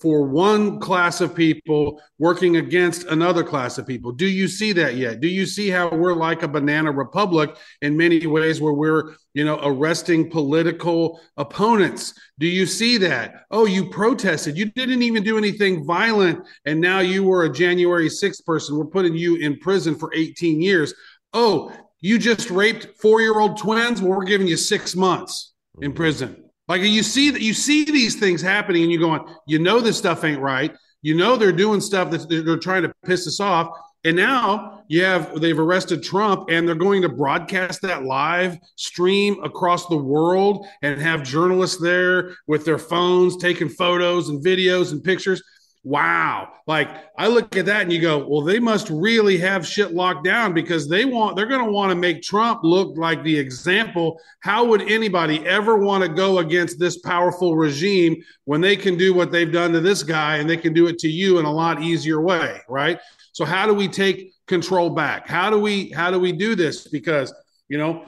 for 0.00 0.26
one 0.26 0.78
class 0.78 1.20
of 1.20 1.34
people, 1.34 2.00
working 2.18 2.56
against 2.56 3.04
another 3.04 3.42
class 3.42 3.78
of 3.78 3.86
people. 3.86 4.12
Do 4.12 4.26
you 4.26 4.48
see 4.48 4.72
that 4.72 4.96
yet? 4.96 5.20
Do 5.20 5.28
you 5.28 5.46
see 5.46 5.68
how 5.68 5.88
we're 5.88 6.14
like 6.14 6.42
a 6.42 6.48
banana 6.48 6.92
republic 6.92 7.56
in 7.82 7.96
many 7.96 8.26
ways 8.26 8.60
where 8.60 8.72
we're, 8.72 9.14
you 9.34 9.44
know, 9.44 9.58
arresting 9.62 10.30
political 10.30 11.20
opponents? 11.36 12.14
Do 12.38 12.46
you 12.46 12.66
see 12.66 12.98
that? 12.98 13.46
Oh, 13.50 13.66
you 13.66 13.88
protested. 13.88 14.56
You 14.56 14.66
didn't 14.66 15.02
even 15.02 15.22
do 15.22 15.38
anything 15.38 15.84
violent. 15.84 16.46
And 16.64 16.80
now 16.80 17.00
you 17.00 17.24
were 17.24 17.44
a 17.44 17.52
January 17.52 18.08
6th 18.08 18.44
person. 18.44 18.76
We're 18.76 18.84
putting 18.86 19.14
you 19.14 19.36
in 19.36 19.58
prison 19.58 19.94
for 19.94 20.12
18 20.14 20.60
years. 20.60 20.94
Oh, 21.32 21.72
you 22.00 22.18
just 22.18 22.50
raped 22.50 22.98
four 23.00 23.20
year 23.20 23.38
old 23.40 23.56
twins. 23.56 24.00
Well, 24.00 24.18
we're 24.18 24.24
giving 24.24 24.46
you 24.46 24.56
six 24.56 24.94
months 24.94 25.54
in 25.80 25.90
mm-hmm. 25.90 25.96
prison. 25.96 26.45
Like 26.68 26.82
you 26.82 27.02
see 27.02 27.30
that 27.30 27.42
you 27.42 27.54
see 27.54 27.84
these 27.84 28.16
things 28.16 28.42
happening, 28.42 28.82
and 28.82 28.92
you're 28.92 29.00
going, 29.00 29.22
you 29.46 29.58
know, 29.58 29.80
this 29.80 29.98
stuff 29.98 30.24
ain't 30.24 30.40
right. 30.40 30.74
You 31.02 31.14
know, 31.14 31.36
they're 31.36 31.52
doing 31.52 31.80
stuff 31.80 32.10
that 32.10 32.28
they're 32.28 32.58
trying 32.58 32.82
to 32.82 32.92
piss 33.04 33.26
us 33.26 33.40
off. 33.40 33.68
And 34.04 34.16
now 34.16 34.84
you 34.88 35.02
have 35.02 35.40
they've 35.40 35.58
arrested 35.58 36.02
Trump, 36.02 36.48
and 36.48 36.66
they're 36.66 36.74
going 36.74 37.02
to 37.02 37.08
broadcast 37.08 37.82
that 37.82 38.04
live 38.04 38.58
stream 38.76 39.42
across 39.42 39.86
the 39.86 39.96
world 39.96 40.66
and 40.82 41.00
have 41.00 41.22
journalists 41.22 41.80
there 41.80 42.36
with 42.46 42.64
their 42.64 42.78
phones 42.78 43.36
taking 43.36 43.68
photos 43.68 44.28
and 44.28 44.44
videos 44.44 44.92
and 44.92 45.02
pictures 45.02 45.42
wow. 45.86 46.52
Like 46.66 46.90
I 47.16 47.28
look 47.28 47.56
at 47.56 47.66
that 47.66 47.82
and 47.82 47.92
you 47.92 48.00
go, 48.00 48.26
well, 48.26 48.40
they 48.40 48.58
must 48.58 48.90
really 48.90 49.38
have 49.38 49.64
shit 49.64 49.94
locked 49.94 50.24
down 50.24 50.52
because 50.52 50.88
they 50.88 51.04
want, 51.04 51.36
they're 51.36 51.46
going 51.46 51.64
to 51.64 51.70
want 51.70 51.90
to 51.90 51.94
make 51.94 52.22
Trump 52.22 52.64
look 52.64 52.96
like 52.96 53.22
the 53.22 53.38
example. 53.38 54.20
How 54.40 54.64
would 54.64 54.82
anybody 54.82 55.46
ever 55.46 55.76
want 55.76 56.02
to 56.02 56.08
go 56.08 56.38
against 56.38 56.80
this 56.80 56.98
powerful 56.98 57.56
regime 57.56 58.16
when 58.46 58.60
they 58.60 58.74
can 58.74 58.98
do 58.98 59.14
what 59.14 59.30
they've 59.30 59.52
done 59.52 59.72
to 59.74 59.80
this 59.80 60.02
guy 60.02 60.38
and 60.38 60.50
they 60.50 60.56
can 60.56 60.72
do 60.72 60.88
it 60.88 60.98
to 60.98 61.08
you 61.08 61.38
in 61.38 61.44
a 61.44 61.52
lot 61.52 61.80
easier 61.80 62.20
way? 62.20 62.60
Right. 62.68 62.98
So 63.30 63.44
how 63.44 63.64
do 63.64 63.72
we 63.72 63.86
take 63.86 64.32
control 64.48 64.90
back? 64.90 65.28
How 65.28 65.50
do 65.50 65.60
we, 65.60 65.90
how 65.90 66.10
do 66.10 66.18
we 66.18 66.32
do 66.32 66.56
this? 66.56 66.88
Because, 66.88 67.32
you 67.68 67.78
know, 67.78 68.04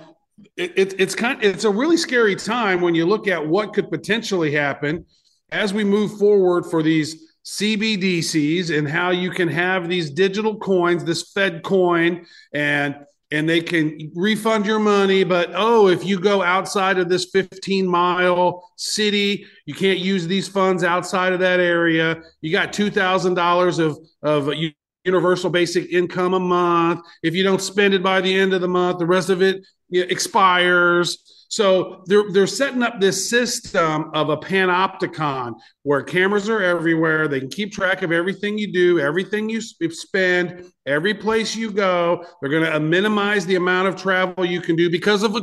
it, 0.57 0.73
it, 0.77 1.01
it's 1.01 1.14
kind 1.14 1.43
it's 1.45 1.64
a 1.64 1.71
really 1.71 1.97
scary 1.97 2.35
time 2.35 2.81
when 2.81 2.97
you 2.97 3.07
look 3.07 3.29
at 3.29 3.47
what 3.47 3.73
could 3.73 3.88
potentially 3.88 4.51
happen 4.53 5.05
as 5.51 5.73
we 5.73 5.85
move 5.85 6.19
forward 6.19 6.67
for 6.67 6.83
these 6.83 7.28
CBDCs 7.49 8.77
and 8.77 8.87
how 8.87 9.11
you 9.11 9.31
can 9.31 9.49
have 9.49 9.89
these 9.89 10.11
digital 10.11 10.59
coins, 10.59 11.03
this 11.03 11.33
Fed 11.33 11.63
coin, 11.63 12.27
and 12.53 12.97
and 13.31 13.49
they 13.49 13.61
can 13.61 14.11
refund 14.15 14.67
your 14.67 14.79
money. 14.79 15.25
But 15.25 15.51
oh, 15.55 15.89
if 15.89 16.05
you 16.05 16.21
go 16.21 16.43
outside 16.43 16.99
of 16.99 17.09
this 17.09 17.27
15 17.27 17.87
mile 17.87 18.71
city, 18.77 19.47
you 19.65 19.75
can't 19.75 19.99
use 19.99 20.27
these 20.27 20.49
funds 20.49 20.85
outside 20.85 21.33
of 21.33 21.41
that 21.41 21.59
area. 21.59 22.23
You 22.43 22.53
got 22.53 22.73
two 22.73 22.91
thousand 22.91 23.35
dollars 23.35 23.79
of 23.79 23.99
of 24.23 24.53
universal 25.05 25.49
basic 25.49 25.91
income 25.91 26.35
a 26.35 26.41
month. 26.41 27.01
If 27.23 27.35
you 27.35 27.45
don't 27.45 27.63
spend 27.63 27.95
it 27.95 28.03
by 28.03 28.21
the 28.21 28.35
end 28.35 28.53
of 28.53 28.61
the 28.61 28.69
month, 28.69 28.99
the 28.99 29.07
rest 29.07 29.31
of 29.31 29.41
it 29.41 29.65
expires. 29.91 31.38
So 31.49 32.03
they're 32.07 32.31
they're 32.31 32.47
setting 32.47 32.83
up 32.83 33.01
this 33.01 33.29
system 33.29 34.11
of 34.15 34.29
a 34.29 34.37
panopticon 34.37 35.55
where 35.83 36.03
cameras 36.03 36.49
are 36.51 36.63
everywhere. 36.63 37.27
They 37.27 37.41
can 37.41 37.49
keep 37.49 37.73
track 37.73 38.03
of 38.03 38.13
everything 38.13 38.59
you 38.59 38.71
do, 38.71 39.01
everything 39.01 39.49
you 39.49 39.61
spend, 39.61 40.71
every 40.87 41.15
place 41.15 41.57
you 41.57 41.71
go. 41.71 42.25
They're 42.41 42.51
going 42.51 42.65
to 42.65 42.77
uh, 42.77 42.81
minimize 42.81 43.47
the 43.47 43.55
amount 43.55 43.89
of 43.89 43.97
travel 43.97 44.45
you 44.45 44.61
can 44.61 44.77
do 44.77 44.91
because 44.91 45.23
of 45.23 45.37
a, 45.37 45.43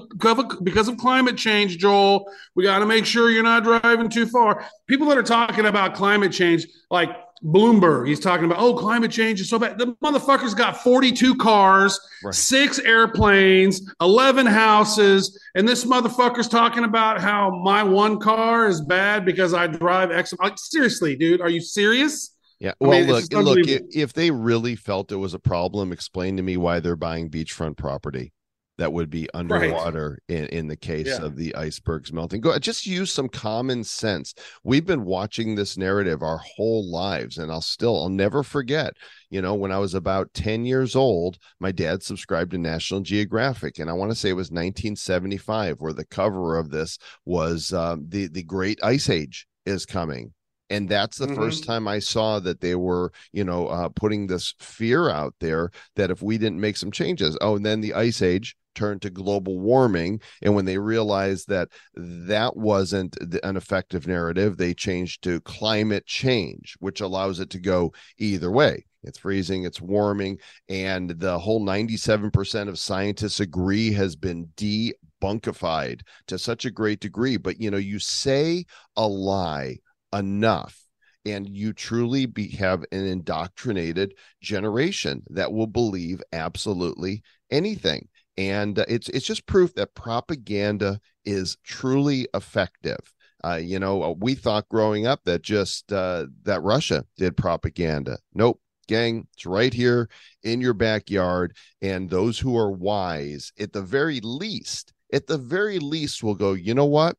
because 0.61 0.87
of 0.87 0.97
climate 0.97 1.37
change. 1.37 1.79
Joel, 1.79 2.31
we 2.55 2.63
got 2.63 2.79
to 2.79 2.85
make 2.85 3.05
sure 3.05 3.31
you're 3.31 3.41
not 3.41 3.63
driving 3.63 4.07
too 4.07 4.27
far. 4.27 4.63
People 4.87 5.07
that 5.07 5.17
are 5.17 5.23
talking 5.23 5.65
about 5.65 5.95
climate 5.95 6.31
change, 6.31 6.67
like 6.91 7.09
Bloomberg, 7.45 8.07
he's 8.07 8.19
talking 8.19 8.45
about, 8.45 8.59
oh, 8.59 8.73
climate 8.73 9.11
change 9.11 9.39
is 9.39 9.49
so 9.49 9.59
bad. 9.59 9.77
The 9.77 9.95
motherfucker's 10.03 10.55
got 10.55 10.77
42 10.77 11.35
cars, 11.35 11.99
right. 12.23 12.33
six 12.33 12.79
airplanes, 12.79 13.81
11 14.01 14.45
houses. 14.45 15.39
And 15.53 15.67
this 15.67 15.85
motherfucker's 15.85 16.47
talking 16.47 16.83
about 16.83 17.21
how 17.21 17.61
my 17.63 17.83
one 17.83 18.19
car 18.19 18.67
is 18.67 18.81
bad 18.81 19.25
because 19.25 19.53
I 19.53 19.67
drive 19.67 20.11
X. 20.11 20.33
Like, 20.41 20.57
seriously, 20.57 21.15
dude, 21.15 21.39
are 21.39 21.49
you 21.49 21.61
serious? 21.61 22.35
Yeah. 22.59 22.73
Well, 22.79 22.93
I 22.93 23.01
mean, 23.01 23.09
look, 23.09 23.31
look, 23.31 23.67
if, 23.67 23.81
if 23.93 24.13
they 24.13 24.31
really 24.31 24.75
felt 24.75 25.11
it 25.11 25.17
was 25.17 25.33
a 25.33 25.39
problem, 25.39 25.91
explain 25.91 26.37
to 26.37 26.43
me 26.43 26.57
why 26.57 26.79
they're 26.79 26.95
buying 26.95 27.29
beachfront 27.29 27.77
property 27.77 28.33
that 28.77 28.91
would 28.91 29.09
be 29.09 29.29
underwater 29.33 30.19
right. 30.29 30.37
in, 30.37 30.45
in 30.47 30.67
the 30.67 30.75
case 30.75 31.07
yeah. 31.07 31.23
of 31.23 31.35
the 31.35 31.55
icebergs 31.55 32.11
melting. 32.11 32.41
Go 32.41 32.57
just 32.59 32.85
use 32.85 33.11
some 33.11 33.29
common 33.29 33.83
sense. 33.83 34.33
We've 34.63 34.85
been 34.85 35.05
watching 35.05 35.55
this 35.55 35.77
narrative 35.77 36.21
our 36.21 36.37
whole 36.37 36.89
lives, 36.89 37.37
and 37.37 37.51
I'll 37.51 37.61
still 37.61 38.01
I'll 38.01 38.09
never 38.09 38.43
forget. 38.43 38.93
You 39.29 39.41
know, 39.41 39.53
when 39.53 39.71
I 39.71 39.79
was 39.79 39.93
about 39.93 40.33
10 40.33 40.65
years 40.65 40.95
old, 40.95 41.37
my 41.59 41.71
dad 41.71 42.03
subscribed 42.03 42.51
to 42.51 42.57
National 42.57 43.01
Geographic, 43.01 43.79
and 43.79 43.89
I 43.89 43.93
want 43.93 44.11
to 44.11 44.15
say 44.15 44.29
it 44.29 44.33
was 44.33 44.51
1975, 44.51 45.77
where 45.79 45.93
the 45.93 46.05
cover 46.05 46.57
of 46.57 46.69
this 46.69 46.97
was 47.25 47.73
um, 47.73 48.05
the 48.09 48.27
the 48.27 48.43
Great 48.43 48.79
Ice 48.83 49.09
Age 49.09 49.47
is 49.65 49.85
coming 49.85 50.33
and 50.69 50.89
that's 50.89 51.17
the 51.17 51.27
mm-hmm. 51.27 51.35
first 51.35 51.63
time 51.63 51.87
i 51.87 51.99
saw 51.99 52.39
that 52.39 52.61
they 52.61 52.75
were 52.75 53.11
you 53.31 53.43
know 53.43 53.67
uh, 53.67 53.89
putting 53.89 54.27
this 54.27 54.53
fear 54.59 55.09
out 55.09 55.33
there 55.39 55.69
that 55.95 56.11
if 56.11 56.21
we 56.21 56.37
didn't 56.37 56.59
make 56.59 56.77
some 56.77 56.91
changes 56.91 57.37
oh 57.41 57.55
and 57.55 57.65
then 57.65 57.81
the 57.81 57.93
ice 57.93 58.21
age 58.21 58.55
turned 58.75 59.01
to 59.01 59.09
global 59.09 59.59
warming 59.59 60.21
and 60.41 60.53
when 60.53 60.65
they 60.65 60.77
realized 60.77 61.47
that 61.47 61.69
that 61.95 62.55
wasn't 62.55 63.17
an 63.43 63.57
effective 63.57 64.07
narrative 64.07 64.57
they 64.57 64.73
changed 64.73 65.23
to 65.23 65.41
climate 65.41 66.05
change 66.05 66.75
which 66.79 67.01
allows 67.01 67.39
it 67.39 67.49
to 67.49 67.59
go 67.59 67.93
either 68.17 68.51
way. 68.51 68.85
It's 69.03 69.19
freezing 69.19 69.63
it's 69.63 69.81
warming 69.81 70.39
and 70.67 71.09
the 71.09 71.37
whole 71.39 71.65
97% 71.65 72.67
of 72.67 72.79
scientists 72.79 73.39
agree 73.39 73.91
has 73.93 74.15
been 74.15 74.49
debunkified 74.57 76.01
to 76.27 76.39
such 76.39 76.65
a 76.65 76.71
great 76.71 76.99
degree. 76.99 77.37
But 77.37 77.59
you 77.59 77.71
know 77.71 77.77
you 77.77 77.99
say 77.99 78.65
a 78.95 79.07
lie 79.07 79.77
enough 80.13 80.85
and 81.25 81.47
you 81.47 81.73
truly 81.73 82.25
be, 82.25 82.49
have 82.49 82.85
an 82.91 83.05
indoctrinated 83.05 84.13
generation 84.41 85.23
that 85.29 85.51
will 85.51 85.67
believe 85.67 86.21
absolutely 86.31 87.23
anything 87.51 88.07
and 88.37 88.79
uh, 88.79 88.85
it's 88.87 89.09
it's 89.09 89.25
just 89.25 89.45
proof 89.45 89.73
that 89.75 89.95
propaganda 89.95 90.99
is 91.23 91.57
truly 91.63 92.27
effective. 92.33 93.13
Uh, 93.43 93.55
you 93.55 93.79
know 93.79 94.03
uh, 94.03 94.13
we 94.17 94.35
thought 94.35 94.69
growing 94.69 95.05
up 95.05 95.21
that 95.25 95.41
just 95.41 95.91
uh, 95.91 96.25
that 96.43 96.61
russia 96.61 97.05
did 97.17 97.37
propaganda. 97.37 98.17
Nope. 98.33 98.59
Gang 98.87 99.27
it's 99.33 99.47
right 99.47 99.73
here 99.73 100.09
in 100.43 100.61
your 100.61 100.75
backyard. 100.75 101.55
And 101.81 102.09
those 102.09 102.37
who 102.37 102.55
are 102.55 102.71
wise 102.71 103.51
at 103.59 103.73
the 103.73 103.81
very 103.81 104.19
least 104.21 104.93
at 105.11 105.27
the 105.27 105.37
very 105.39 105.79
least 105.79 106.23
will 106.23 106.35
go 106.35 106.53
you 106.53 106.73
know 106.73 106.85
what? 106.85 107.17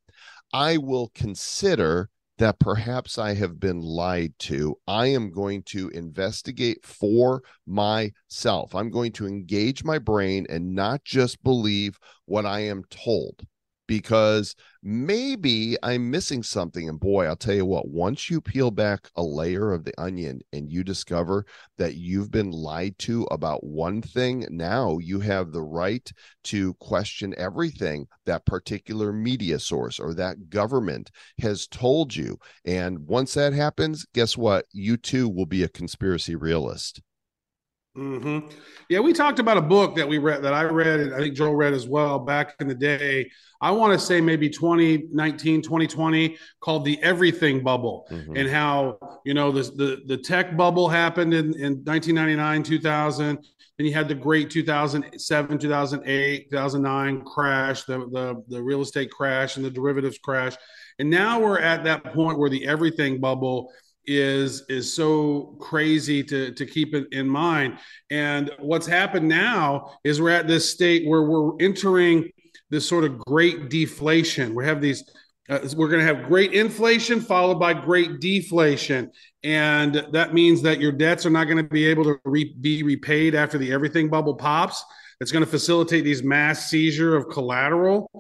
I 0.53 0.77
will 0.77 1.11
consider 1.15 2.09
that 2.39 2.59
perhaps 2.59 3.19
I 3.19 3.35
have 3.35 3.59
been 3.59 3.81
lied 3.81 4.35
to. 4.41 4.79
I 4.87 5.07
am 5.07 5.31
going 5.31 5.63
to 5.65 5.89
investigate 5.91 6.85
for 6.85 7.43
myself. 7.67 8.75
I'm 8.75 8.91
going 8.91 9.13
to 9.13 9.27
engage 9.27 9.85
my 9.85 9.99
brain 9.99 10.47
and 10.51 10.75
not 10.75 11.05
just 11.05 11.43
believe 11.43 11.99
what 12.27 12.45
I 12.45 12.61
am 12.61 12.85
told 12.91 13.47
because 13.87 14.55
maybe 14.83 15.77
I'm 15.83 16.11
missing 16.11 16.43
something. 16.43 16.89
And 16.89 16.99
boy, 16.99 17.27
I'll 17.27 17.37
tell 17.37 17.55
you 17.55 17.67
what, 17.67 17.89
once 17.89 18.31
you 18.31 18.41
peel 18.41 18.71
back 18.71 19.11
a 19.17 19.23
layer 19.23 19.73
of 19.73 19.85
the 19.85 19.99
onion 20.01 20.41
and 20.53 20.71
you 20.71 20.85
discover 20.85 21.45
that 21.79 21.95
you've 21.95 22.31
been 22.31 22.51
lied 22.51 22.99
to 23.01 23.25
about 23.31 23.65
one 23.65 24.03
thing, 24.03 24.47
now 24.51 24.99
you 24.99 25.21
have 25.21 25.53
the 25.53 25.63
right 25.63 26.11
to 26.45 26.75
question 26.75 27.35
everything 27.37 28.07
that 28.27 28.47
particular 28.47 29.13
media 29.13 29.59
source 29.59 29.99
or 29.99 30.15
that 30.15 30.51
government 30.51 31.11
has 31.41 31.67
told 31.67 32.15
you. 32.15 32.39
And 32.65 32.99
once 33.01 33.35
that 33.35 33.53
happens, 33.53 34.07
guess 34.15 34.37
what? 34.37 34.67
You 34.73 34.97
too 34.97 35.29
will 35.29 35.47
be 35.47 35.63
a 35.63 35.69
conspiracy 35.69 36.35
realist. 36.35 37.01
Mm-hmm. 37.97 38.49
Yeah, 38.89 39.01
we 39.01 39.13
talked 39.13 39.39
about 39.39 39.57
a 39.57 39.63
book 39.63 39.97
that 39.97 40.09
we 40.09 40.19
read 40.19 40.43
that 40.43 40.53
I 40.53 40.65
read 40.65 41.01
and 41.01 41.15
I 41.15 41.19
think 41.19 41.35
Joe 41.35 41.53
read 41.53 41.73
as 41.73 41.89
well 41.89 42.19
back 42.19 42.55
in 42.61 42.69
the 42.69 42.75
day. 42.75 43.31
I 43.61 43.71
want 43.71 43.99
to 43.99 43.99
say 43.99 44.21
maybe 44.21 44.51
2019, 44.51 45.63
2020 45.63 46.37
called 46.61 46.85
the 46.85 47.03
everything 47.03 47.65
bubble 47.65 48.07
mm-hmm. 48.11 48.37
and 48.37 48.49
how, 48.49 48.99
you 49.25 49.35
know, 49.35 49.51
the, 49.51 49.63
the, 49.63 50.03
the 50.07 50.17
tech 50.19 50.57
bubble 50.57 50.89
happened 50.89 51.33
in, 51.33 51.55
in 51.55 51.83
1999, 51.85 52.63
2000. 52.63 53.39
Then 53.79 53.87
you 53.87 53.93
had 53.93 54.09
the 54.09 54.15
great 54.15 54.51
2007, 54.51 55.59
2008, 55.59 56.51
2009 56.51 57.25
crash, 57.25 57.83
the, 57.85 57.99
the, 58.11 58.43
the 58.49 58.63
real 58.63 58.83
estate 58.83 59.11
crash 59.11 59.57
and 59.57 59.65
the 59.65 59.71
derivatives 59.71 60.19
crash. 60.19 60.57
And 60.99 61.11
now 61.11 61.41
we're 61.41 61.61
at 61.61 61.85
that 61.85 62.13
point 62.15 62.39
where 62.39 62.51
the 62.51 62.67
everything 62.67 63.21
bubble 63.21 63.71
is 64.07 64.65
is 64.69 64.95
so 64.95 65.57
crazy 65.61 66.23
to 66.25 66.53
to 66.53 66.67
keep 66.67 66.95
it 66.95 67.07
in 67.13 67.29
mind. 67.29 67.79
And 68.11 68.51
what's 68.59 68.87
happened 68.87 69.29
now 69.29 69.99
is 70.05 70.21
we're 70.21 70.31
at 70.31 70.47
this 70.47 70.71
state 70.71 71.07
where 71.07 71.23
we're 71.23 71.53
entering 71.61 72.31
this 72.71 72.89
sort 72.89 73.05
of 73.05 73.19
great 73.19 73.69
deflation. 73.69 74.55
We 74.55 74.65
have 74.65 74.81
these 74.81 75.05
uh, 75.49 75.61
we're 75.77 75.89
going 75.89 76.05
to 76.05 76.15
have 76.15 76.27
great 76.27 76.53
inflation 76.53 77.21
followed 77.21 77.61
by 77.61 77.73
great 77.73 78.21
deflation. 78.21 79.11
And 79.45 80.05
that 80.13 80.35
means 80.35 80.61
that 80.63 80.81
your 80.81 80.91
debts 80.91 81.25
are 81.25 81.31
not 81.31 81.45
going 81.45 81.59
to 81.59 81.63
be 81.63 81.87
able 81.87 82.05
to 82.05 82.19
re- 82.25 82.55
be 82.61 82.83
repaid 82.83 83.35
after 83.37 83.57
the 83.57 83.73
everything 83.73 84.09
bubble 84.09 84.35
pops. 84.35 84.85
It's 85.21 85.31
going 85.31 85.45
to 85.45 85.51
facilitate 85.51 86.05
these 86.05 86.23
mass 86.23 86.69
seizure 86.69 87.17
of 87.17 87.29
collateral 87.29 88.11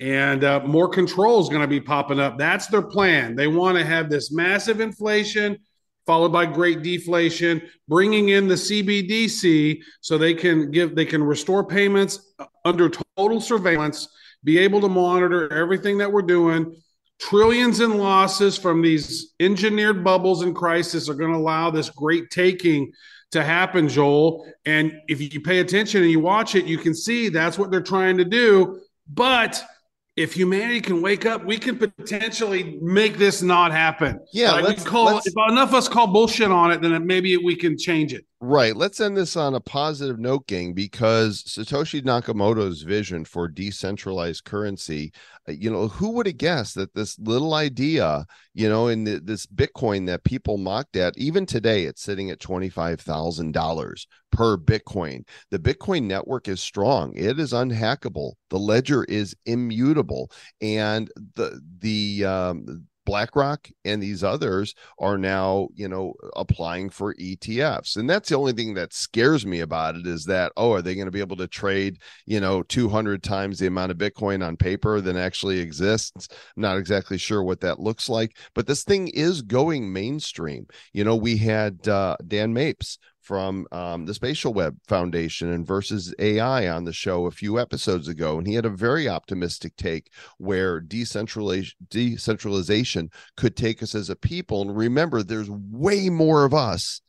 and 0.00 0.44
uh, 0.44 0.60
more 0.60 0.88
control 0.88 1.40
is 1.40 1.48
going 1.48 1.62
to 1.62 1.68
be 1.68 1.80
popping 1.80 2.20
up. 2.20 2.38
That's 2.38 2.66
their 2.66 2.82
plan. 2.82 3.36
They 3.36 3.46
want 3.46 3.78
to 3.78 3.84
have 3.84 4.10
this 4.10 4.32
massive 4.32 4.80
inflation 4.80 5.58
followed 6.06 6.32
by 6.32 6.46
great 6.46 6.82
deflation, 6.82 7.62
bringing 7.88 8.30
in 8.30 8.48
the 8.48 8.54
CBDC 8.54 9.80
so 10.00 10.18
they 10.18 10.34
can 10.34 10.70
give 10.70 10.94
they 10.94 11.04
can 11.04 11.22
restore 11.22 11.64
payments 11.64 12.34
under 12.64 12.90
total 13.16 13.40
surveillance, 13.40 14.08
be 14.42 14.58
able 14.58 14.80
to 14.80 14.88
monitor 14.88 15.52
everything 15.52 15.98
that 15.98 16.10
we're 16.12 16.22
doing. 16.22 16.76
Trillions 17.20 17.80
in 17.80 17.96
losses 17.96 18.58
from 18.58 18.82
these 18.82 19.34
engineered 19.40 20.02
bubbles 20.02 20.42
and 20.42 20.54
crisis 20.54 21.08
are 21.08 21.14
going 21.14 21.32
to 21.32 21.38
allow 21.38 21.70
this 21.70 21.88
great 21.88 22.28
taking 22.30 22.92
to 23.30 23.42
happen, 23.42 23.88
Joel. 23.88 24.46
And 24.66 25.00
if 25.08 25.20
you 25.20 25.40
pay 25.40 25.60
attention 25.60 26.02
and 26.02 26.10
you 26.10 26.20
watch 26.20 26.54
it, 26.54 26.66
you 26.66 26.76
can 26.76 26.94
see 26.94 27.28
that's 27.28 27.58
what 27.58 27.70
they're 27.70 27.80
trying 27.80 28.18
to 28.18 28.24
do. 28.24 28.80
But 29.08 29.62
if 30.16 30.32
humanity 30.32 30.80
can 30.80 31.02
wake 31.02 31.26
up, 31.26 31.44
we 31.44 31.58
can 31.58 31.76
potentially 31.76 32.78
make 32.80 33.18
this 33.18 33.42
not 33.42 33.72
happen. 33.72 34.20
Yeah, 34.32 34.52
like 34.52 34.64
let's, 34.64 34.84
call 34.84 35.06
let's, 35.06 35.26
if 35.26 35.34
enough 35.48 35.70
of 35.70 35.74
us 35.74 35.88
call 35.88 36.06
bullshit 36.06 36.50
on 36.50 36.70
it, 36.70 36.80
then 36.80 37.06
maybe 37.06 37.36
we 37.36 37.56
can 37.56 37.76
change 37.76 38.14
it. 38.14 38.24
Right. 38.46 38.76
Let's 38.76 39.00
end 39.00 39.16
this 39.16 39.36
on 39.36 39.54
a 39.54 39.60
positive 39.60 40.18
note, 40.18 40.46
gang, 40.46 40.74
because 40.74 41.42
Satoshi 41.44 42.02
Nakamoto's 42.02 42.82
vision 42.82 43.24
for 43.24 43.48
decentralized 43.48 44.44
currency 44.44 45.12
you 45.48 45.70
know 45.70 45.88
who 45.88 46.10
would 46.10 46.26
have 46.26 46.36
guessed 46.36 46.74
that 46.74 46.94
this 46.94 47.18
little 47.18 47.54
idea 47.54 48.26
you 48.54 48.68
know 48.68 48.88
in 48.88 49.04
the, 49.04 49.20
this 49.20 49.46
bitcoin 49.46 50.06
that 50.06 50.24
people 50.24 50.56
mocked 50.56 50.96
at 50.96 51.16
even 51.18 51.44
today 51.44 51.84
it's 51.84 52.02
sitting 52.02 52.30
at 52.30 52.38
$25000 52.38 54.06
per 54.32 54.56
bitcoin 54.56 55.26
the 55.50 55.58
bitcoin 55.58 56.04
network 56.04 56.48
is 56.48 56.60
strong 56.60 57.12
it 57.14 57.38
is 57.38 57.52
unhackable 57.52 58.32
the 58.50 58.58
ledger 58.58 59.04
is 59.04 59.36
immutable 59.46 60.30
and 60.60 61.10
the 61.34 61.60
the 61.80 62.24
um 62.24 62.86
BlackRock 63.04 63.68
and 63.84 64.02
these 64.02 64.24
others 64.24 64.74
are 64.98 65.18
now, 65.18 65.68
you 65.74 65.88
know, 65.88 66.14
applying 66.36 66.90
for 66.90 67.14
ETFs. 67.14 67.96
And 67.96 68.08
that's 68.08 68.28
the 68.28 68.36
only 68.36 68.52
thing 68.52 68.74
that 68.74 68.92
scares 68.92 69.46
me 69.46 69.60
about 69.60 69.96
it 69.96 70.06
is 70.06 70.24
that, 70.24 70.52
oh, 70.56 70.72
are 70.72 70.82
they 70.82 70.94
going 70.94 71.06
to 71.06 71.12
be 71.12 71.20
able 71.20 71.36
to 71.36 71.48
trade, 71.48 71.98
you 72.26 72.40
know, 72.40 72.62
200 72.62 73.22
times 73.22 73.58
the 73.58 73.66
amount 73.66 73.92
of 73.92 73.98
Bitcoin 73.98 74.46
on 74.46 74.56
paper 74.56 75.00
than 75.00 75.16
actually 75.16 75.60
exists? 75.60 76.28
Not 76.56 76.78
exactly 76.78 77.18
sure 77.18 77.42
what 77.42 77.60
that 77.60 77.80
looks 77.80 78.08
like, 78.08 78.36
but 78.54 78.66
this 78.66 78.84
thing 78.84 79.08
is 79.08 79.42
going 79.42 79.92
mainstream. 79.92 80.66
You 80.92 81.04
know, 81.04 81.16
we 81.16 81.36
had 81.36 81.86
uh, 81.88 82.16
Dan 82.26 82.52
Mapes 82.52 82.98
from 83.24 83.66
um, 83.72 84.04
the 84.04 84.12
Spatial 84.12 84.52
Web 84.52 84.76
Foundation 84.86 85.50
and 85.50 85.66
VERSES 85.66 86.14
AI 86.18 86.68
on 86.68 86.84
the 86.84 86.92
show 86.92 87.24
a 87.24 87.30
few 87.30 87.58
episodes 87.58 88.06
ago, 88.06 88.36
and 88.36 88.46
he 88.46 88.54
had 88.54 88.66
a 88.66 88.70
very 88.70 89.08
optimistic 89.08 89.74
take 89.76 90.10
where 90.38 90.78
decentralization 90.78 91.74
decentralization 91.88 93.08
could 93.36 93.56
take 93.56 93.82
us 93.82 93.94
as 93.94 94.10
a 94.10 94.16
people. 94.16 94.60
And 94.60 94.76
remember, 94.76 95.22
there's 95.22 95.50
way 95.50 96.10
more 96.10 96.44
of 96.44 96.52
us 96.52 97.00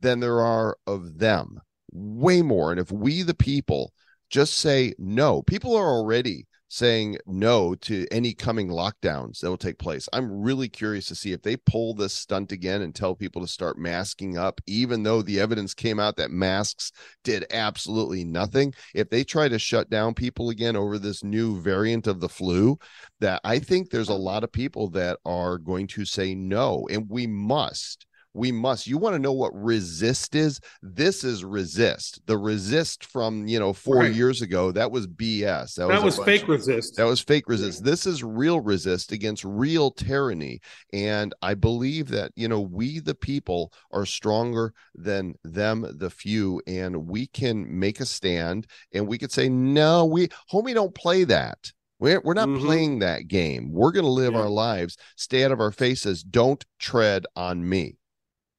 than 0.00 0.18
there 0.18 0.40
are 0.40 0.76
of 0.88 1.18
them, 1.18 1.60
way 1.92 2.42
more. 2.42 2.72
And 2.72 2.80
if 2.80 2.90
we, 2.90 3.22
the 3.22 3.34
people, 3.34 3.92
just 4.28 4.54
say 4.54 4.94
no, 4.98 5.42
people 5.42 5.76
are 5.76 5.88
already 5.88 6.46
saying 6.70 7.18
no 7.26 7.74
to 7.74 8.06
any 8.12 8.32
coming 8.32 8.68
lockdowns 8.68 9.40
that 9.40 9.50
will 9.50 9.58
take 9.58 9.78
place. 9.78 10.08
I'm 10.12 10.40
really 10.40 10.68
curious 10.68 11.06
to 11.06 11.16
see 11.16 11.32
if 11.32 11.42
they 11.42 11.56
pull 11.56 11.94
this 11.94 12.14
stunt 12.14 12.52
again 12.52 12.80
and 12.82 12.94
tell 12.94 13.16
people 13.16 13.42
to 13.42 13.48
start 13.48 13.76
masking 13.76 14.38
up, 14.38 14.60
even 14.68 15.02
though 15.02 15.20
the 15.20 15.40
evidence 15.40 15.74
came 15.74 15.98
out 15.98 16.16
that 16.16 16.30
masks 16.30 16.92
did 17.24 17.44
absolutely 17.50 18.24
nothing. 18.24 18.72
If 18.94 19.10
they 19.10 19.24
try 19.24 19.48
to 19.48 19.58
shut 19.58 19.90
down 19.90 20.14
people 20.14 20.50
again 20.50 20.76
over 20.76 20.96
this 20.96 21.24
new 21.24 21.60
variant 21.60 22.06
of 22.06 22.20
the 22.20 22.28
flu, 22.28 22.78
that 23.18 23.40
I 23.42 23.58
think 23.58 23.90
there's 23.90 24.08
a 24.08 24.14
lot 24.14 24.44
of 24.44 24.52
people 24.52 24.90
that 24.90 25.18
are 25.24 25.58
going 25.58 25.88
to 25.88 26.04
say 26.04 26.36
no, 26.36 26.86
and 26.88 27.10
we 27.10 27.26
must 27.26 28.06
we 28.34 28.52
must 28.52 28.86
you 28.86 28.96
want 28.98 29.14
to 29.14 29.18
know 29.18 29.32
what 29.32 29.52
resist 29.54 30.34
is 30.34 30.60
this 30.82 31.24
is 31.24 31.44
resist 31.44 32.20
the 32.26 32.36
resist 32.36 33.04
from 33.04 33.46
you 33.46 33.58
know 33.58 33.72
four 33.72 33.96
right. 33.96 34.14
years 34.14 34.42
ago 34.42 34.70
that 34.70 34.90
was 34.90 35.06
bs 35.06 35.74
that, 35.74 35.88
that 35.88 36.02
was, 36.02 36.18
was 36.18 36.24
fake 36.24 36.46
resist 36.46 36.96
that 36.96 37.04
was 37.04 37.20
fake 37.20 37.48
resist 37.48 37.84
this 37.84 38.06
is 38.06 38.22
real 38.22 38.60
resist 38.60 39.12
against 39.12 39.44
real 39.44 39.90
tyranny 39.90 40.60
and 40.92 41.34
i 41.42 41.54
believe 41.54 42.08
that 42.08 42.30
you 42.36 42.48
know 42.48 42.60
we 42.60 43.00
the 43.00 43.14
people 43.14 43.72
are 43.92 44.06
stronger 44.06 44.72
than 44.94 45.34
them 45.44 45.86
the 45.98 46.10
few 46.10 46.60
and 46.66 47.06
we 47.06 47.26
can 47.26 47.66
make 47.78 48.00
a 48.00 48.06
stand 48.06 48.66
and 48.92 49.06
we 49.06 49.18
could 49.18 49.32
say 49.32 49.48
no 49.48 50.04
we 50.04 50.28
homie 50.52 50.74
don't 50.74 50.94
play 50.94 51.24
that 51.24 51.72
we're, 51.98 52.20
we're 52.24 52.34
not 52.34 52.48
mm-hmm. 52.48 52.64
playing 52.64 52.98
that 53.00 53.28
game. 53.28 53.70
We're 53.70 53.92
going 53.92 54.06
to 54.06 54.10
live 54.10 54.32
yeah. 54.32 54.40
our 54.40 54.48
lives, 54.48 54.96
stay 55.16 55.44
out 55.44 55.52
of 55.52 55.60
our 55.60 55.70
faces. 55.70 56.22
Don't 56.22 56.64
tread 56.78 57.26
on 57.36 57.68
me. 57.68 57.98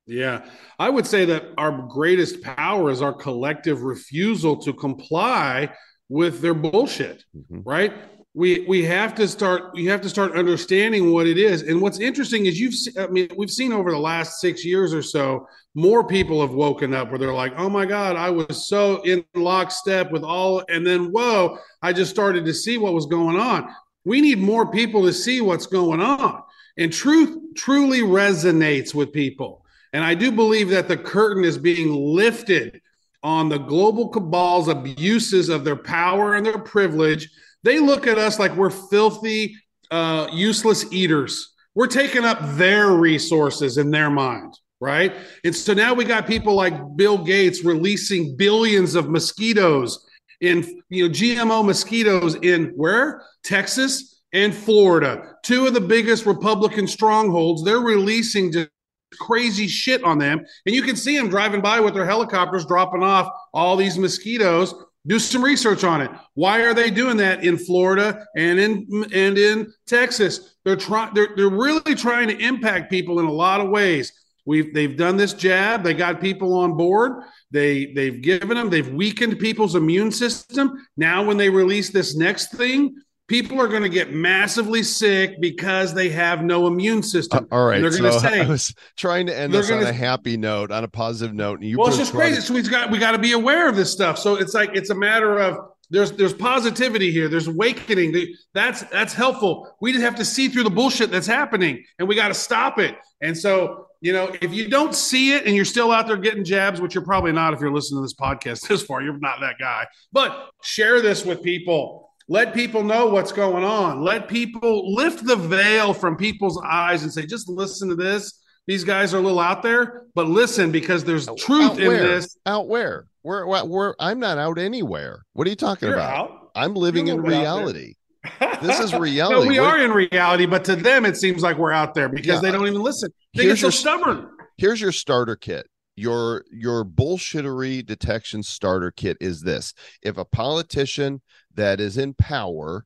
Yeah, 0.07 0.45
I 0.79 0.89
would 0.89 1.05
say 1.05 1.25
that 1.25 1.45
our 1.57 1.71
greatest 1.71 2.41
power 2.41 2.89
is 2.89 3.01
our 3.01 3.13
collective 3.13 3.83
refusal 3.83 4.57
to 4.57 4.73
comply 4.73 5.73
with 6.09 6.41
their 6.41 6.53
bullshit, 6.53 7.23
mm-hmm. 7.35 7.61
right? 7.63 7.93
We 8.33 8.65
we 8.67 8.83
have 8.83 9.13
to 9.15 9.27
start 9.27 9.73
we 9.73 9.85
have 9.85 10.01
to 10.01 10.09
start 10.09 10.33
understanding 10.33 11.11
what 11.11 11.27
it 11.27 11.37
is. 11.37 11.63
And 11.63 11.81
what's 11.81 11.99
interesting 11.99 12.45
is 12.45 12.59
you've 12.59 12.73
I 12.97 13.07
mean 13.07 13.27
we've 13.37 13.51
seen 13.51 13.71
over 13.71 13.91
the 13.91 13.99
last 13.99 14.39
6 14.39 14.65
years 14.65 14.93
or 14.93 15.01
so 15.01 15.47
more 15.75 16.03
people 16.05 16.41
have 16.41 16.53
woken 16.53 16.93
up 16.93 17.09
where 17.09 17.19
they're 17.19 17.33
like, 17.33 17.53
"Oh 17.57 17.69
my 17.69 17.85
god, 17.85 18.15
I 18.15 18.29
was 18.29 18.67
so 18.67 19.01
in 19.03 19.23
lockstep 19.35 20.11
with 20.11 20.23
all 20.23 20.63
and 20.67 20.85
then 20.85 21.11
whoa, 21.11 21.57
I 21.81 21.93
just 21.93 22.11
started 22.11 22.45
to 22.45 22.53
see 22.53 22.77
what 22.77 22.93
was 22.93 23.05
going 23.05 23.37
on." 23.37 23.69
We 24.03 24.19
need 24.21 24.39
more 24.39 24.71
people 24.71 25.03
to 25.03 25.13
see 25.13 25.41
what's 25.41 25.67
going 25.67 26.01
on. 26.01 26.41
And 26.77 26.91
truth 26.91 27.37
truly 27.55 27.99
resonates 28.01 28.95
with 28.95 29.13
people 29.13 29.60
and 29.93 30.03
I 30.03 30.13
do 30.13 30.31
believe 30.31 30.69
that 30.69 30.87
the 30.87 30.97
curtain 30.97 31.43
is 31.43 31.57
being 31.57 31.93
lifted 31.93 32.81
on 33.23 33.49
the 33.49 33.57
global 33.57 34.09
cabal's 34.09 34.67
abuses 34.67 35.49
of 35.49 35.63
their 35.63 35.75
power 35.75 36.35
and 36.35 36.45
their 36.45 36.59
privilege. 36.59 37.29
They 37.63 37.79
look 37.79 38.07
at 38.07 38.17
us 38.17 38.39
like 38.39 38.55
we're 38.55 38.69
filthy, 38.69 39.55
uh, 39.91 40.27
useless 40.33 40.91
eaters. 40.91 41.53
We're 41.75 41.87
taking 41.87 42.25
up 42.25 42.39
their 42.55 42.91
resources 42.91 43.77
in 43.77 43.91
their 43.91 44.09
mind, 44.09 44.53
right? 44.79 45.13
And 45.43 45.55
so 45.55 45.73
now 45.73 45.93
we 45.93 46.03
got 46.03 46.25
people 46.25 46.55
like 46.55 46.73
Bill 46.95 47.17
Gates 47.17 47.63
releasing 47.63 48.35
billions 48.35 48.95
of 48.95 49.09
mosquitoes 49.09 50.05
in, 50.41 50.81
you 50.89 51.07
know, 51.07 51.13
GMO 51.13 51.63
mosquitoes 51.63 52.35
in 52.35 52.73
where? 52.75 53.23
Texas 53.43 54.21
and 54.33 54.53
Florida, 54.55 55.35
two 55.43 55.67
of 55.67 55.73
the 55.73 55.81
biggest 55.81 56.25
Republican 56.25 56.87
strongholds. 56.87 57.63
They're 57.63 57.79
releasing 57.79 58.51
just 58.51 58.70
crazy 59.19 59.67
shit 59.67 60.03
on 60.03 60.17
them. 60.17 60.45
And 60.65 60.75
you 60.75 60.81
can 60.81 60.95
see 60.95 61.17
them 61.17 61.29
driving 61.29 61.61
by 61.61 61.79
with 61.79 61.93
their 61.93 62.05
helicopters 62.05 62.65
dropping 62.65 63.03
off 63.03 63.29
all 63.53 63.75
these 63.75 63.97
mosquitoes. 63.97 64.73
Do 65.07 65.17
some 65.17 65.43
research 65.43 65.83
on 65.83 66.01
it. 66.01 66.11
Why 66.35 66.61
are 66.61 66.73
they 66.73 66.91
doing 66.91 67.17
that 67.17 67.43
in 67.43 67.57
Florida 67.57 68.25
and 68.35 68.59
in 68.59 68.87
and 69.13 69.37
in 69.37 69.73
Texas? 69.87 70.55
They're 70.63 70.75
trying 70.75 71.13
they're, 71.15 71.29
they're 71.35 71.49
really 71.49 71.95
trying 71.95 72.27
to 72.27 72.37
impact 72.37 72.91
people 72.91 73.19
in 73.19 73.25
a 73.25 73.31
lot 73.31 73.61
of 73.61 73.69
ways. 73.69 74.13
We've 74.45 74.73
they've 74.73 74.95
done 74.95 75.17
this 75.17 75.33
jab, 75.33 75.83
they 75.83 75.95
got 75.95 76.21
people 76.21 76.53
on 76.53 76.77
board. 76.77 77.23
They 77.49 77.93
they've 77.93 78.21
given 78.21 78.57
them, 78.57 78.69
they've 78.69 78.93
weakened 78.93 79.39
people's 79.39 79.75
immune 79.75 80.11
system. 80.11 80.85
Now 80.97 81.23
when 81.23 81.37
they 81.37 81.49
release 81.49 81.89
this 81.89 82.15
next 82.15 82.51
thing, 82.51 82.95
people 83.31 83.61
are 83.61 83.69
going 83.69 83.81
to 83.81 83.89
get 83.89 84.11
massively 84.11 84.83
sick 84.83 85.39
because 85.39 85.93
they 85.93 86.09
have 86.09 86.43
no 86.43 86.67
immune 86.67 87.01
system. 87.01 87.47
Uh, 87.49 87.55
all 87.55 87.65
right, 87.65 87.81
they're 87.81 87.89
going 87.89 88.03
to 88.03 88.19
say. 88.19 88.41
I 88.41 88.45
was 88.45 88.75
trying 88.97 89.27
to 89.27 89.37
end 89.37 89.53
this 89.53 89.69
gonna, 89.69 89.83
on 89.83 89.87
a 89.87 89.93
happy 89.93 90.35
note, 90.35 90.69
on 90.69 90.83
a 90.83 90.87
positive 90.89 91.33
note. 91.33 91.61
And 91.61 91.69
you 91.69 91.77
well, 91.77 91.87
it's 91.87 91.97
just 91.97 92.11
crazy. 92.11 92.41
So 92.41 92.53
we've 92.53 92.69
got 92.69 92.91
we 92.91 92.97
got 92.97 93.13
to 93.13 93.19
be 93.19 93.31
aware 93.31 93.69
of 93.69 93.77
this 93.77 93.89
stuff. 93.89 94.19
So 94.19 94.35
it's 94.35 94.53
like 94.53 94.71
it's 94.75 94.89
a 94.89 94.95
matter 94.95 95.39
of 95.39 95.59
there's 95.89 96.11
there's 96.11 96.33
positivity 96.33 97.09
here. 97.09 97.29
There's 97.29 97.47
awakening. 97.47 98.35
That's 98.53 98.83
that's 98.83 99.13
helpful. 99.13 99.73
We 99.79 99.93
just 99.93 100.03
have 100.03 100.17
to 100.17 100.25
see 100.25 100.49
through 100.49 100.63
the 100.63 100.69
bullshit 100.69 101.09
that's 101.09 101.27
happening, 101.27 101.85
and 101.99 102.09
we 102.09 102.15
got 102.15 102.27
to 102.27 102.33
stop 102.33 102.79
it. 102.79 102.97
And 103.21 103.37
so 103.37 103.87
you 104.01 104.11
know, 104.11 104.35
if 104.41 104.53
you 104.53 104.67
don't 104.67 104.93
see 104.93 105.33
it 105.33 105.45
and 105.45 105.55
you're 105.55 105.63
still 105.63 105.91
out 105.91 106.07
there 106.07 106.17
getting 106.17 106.43
jabs, 106.43 106.81
which 106.81 106.95
you're 106.95 107.05
probably 107.05 107.31
not 107.31 107.53
if 107.53 107.61
you're 107.61 107.71
listening 107.71 107.99
to 107.99 108.01
this 108.01 108.13
podcast 108.13 108.67
this 108.67 108.83
far, 108.83 109.01
you're 109.01 109.17
not 109.19 109.39
that 109.39 109.55
guy. 109.57 109.87
But 110.11 110.49
share 110.61 111.01
this 111.01 111.23
with 111.23 111.41
people 111.41 112.10
let 112.31 112.53
people 112.53 112.81
know 112.81 113.07
what's 113.07 113.33
going 113.33 113.65
on. 113.65 114.01
Let 114.01 114.29
people 114.29 114.95
lift 114.95 115.25
the 115.25 115.35
veil 115.35 115.93
from 115.93 116.15
people's 116.15 116.57
eyes 116.65 117.03
and 117.03 117.11
say, 117.11 117.25
just 117.25 117.49
listen 117.49 117.89
to 117.89 117.95
this. 117.95 118.41
These 118.67 118.85
guys 118.85 119.13
are 119.13 119.17
a 119.17 119.19
little 119.19 119.41
out 119.41 119.61
there, 119.61 120.03
but 120.15 120.27
listen 120.27 120.71
because 120.71 121.03
there's 121.03 121.27
truth 121.37 121.77
in 121.77 121.89
this. 121.89 122.37
Out 122.45 122.69
where? 122.69 123.07
Where, 123.23 123.45
where? 123.45 123.65
Where? 123.65 123.95
I'm 123.99 124.21
not 124.21 124.37
out 124.37 124.57
anywhere. 124.57 125.25
What 125.33 125.45
are 125.45 125.49
you 125.49 125.57
talking 125.57 125.89
You're 125.89 125.97
about? 125.97 126.15
Out. 126.15 126.51
I'm 126.55 126.73
living 126.73 127.07
in 127.07 127.21
reality. 127.21 127.95
this 128.39 128.79
is 128.79 128.93
reality. 128.97 129.41
no, 129.41 129.45
we 129.45 129.59
what 129.59 129.67
are 129.67 129.83
in 129.83 129.91
reality, 129.91 130.45
but 130.45 130.63
to 130.65 130.77
them 130.77 131.05
it 131.05 131.17
seems 131.17 131.43
like 131.43 131.57
we're 131.57 131.73
out 131.73 131.93
there 131.93 132.07
because 132.07 132.35
yeah, 132.35 132.39
they 132.39 132.51
don't 132.51 132.65
even 132.65 132.81
listen. 132.81 133.11
They 133.35 133.43
get 133.43 133.57
so 133.57 133.63
your, 133.63 133.71
stubborn. 133.73 134.29
Here's 134.55 134.79
your 134.79 134.93
starter 134.93 135.35
kit 135.35 135.67
your 135.95 136.45
your 136.51 136.85
bullshittery 136.85 137.85
detection 137.85 138.41
starter 138.41 138.91
kit 138.91 139.17
is 139.19 139.41
this 139.41 139.73
if 140.01 140.17
a 140.17 140.25
politician 140.25 141.21
that 141.55 141.79
is 141.79 141.97
in 141.97 142.13
power 142.13 142.85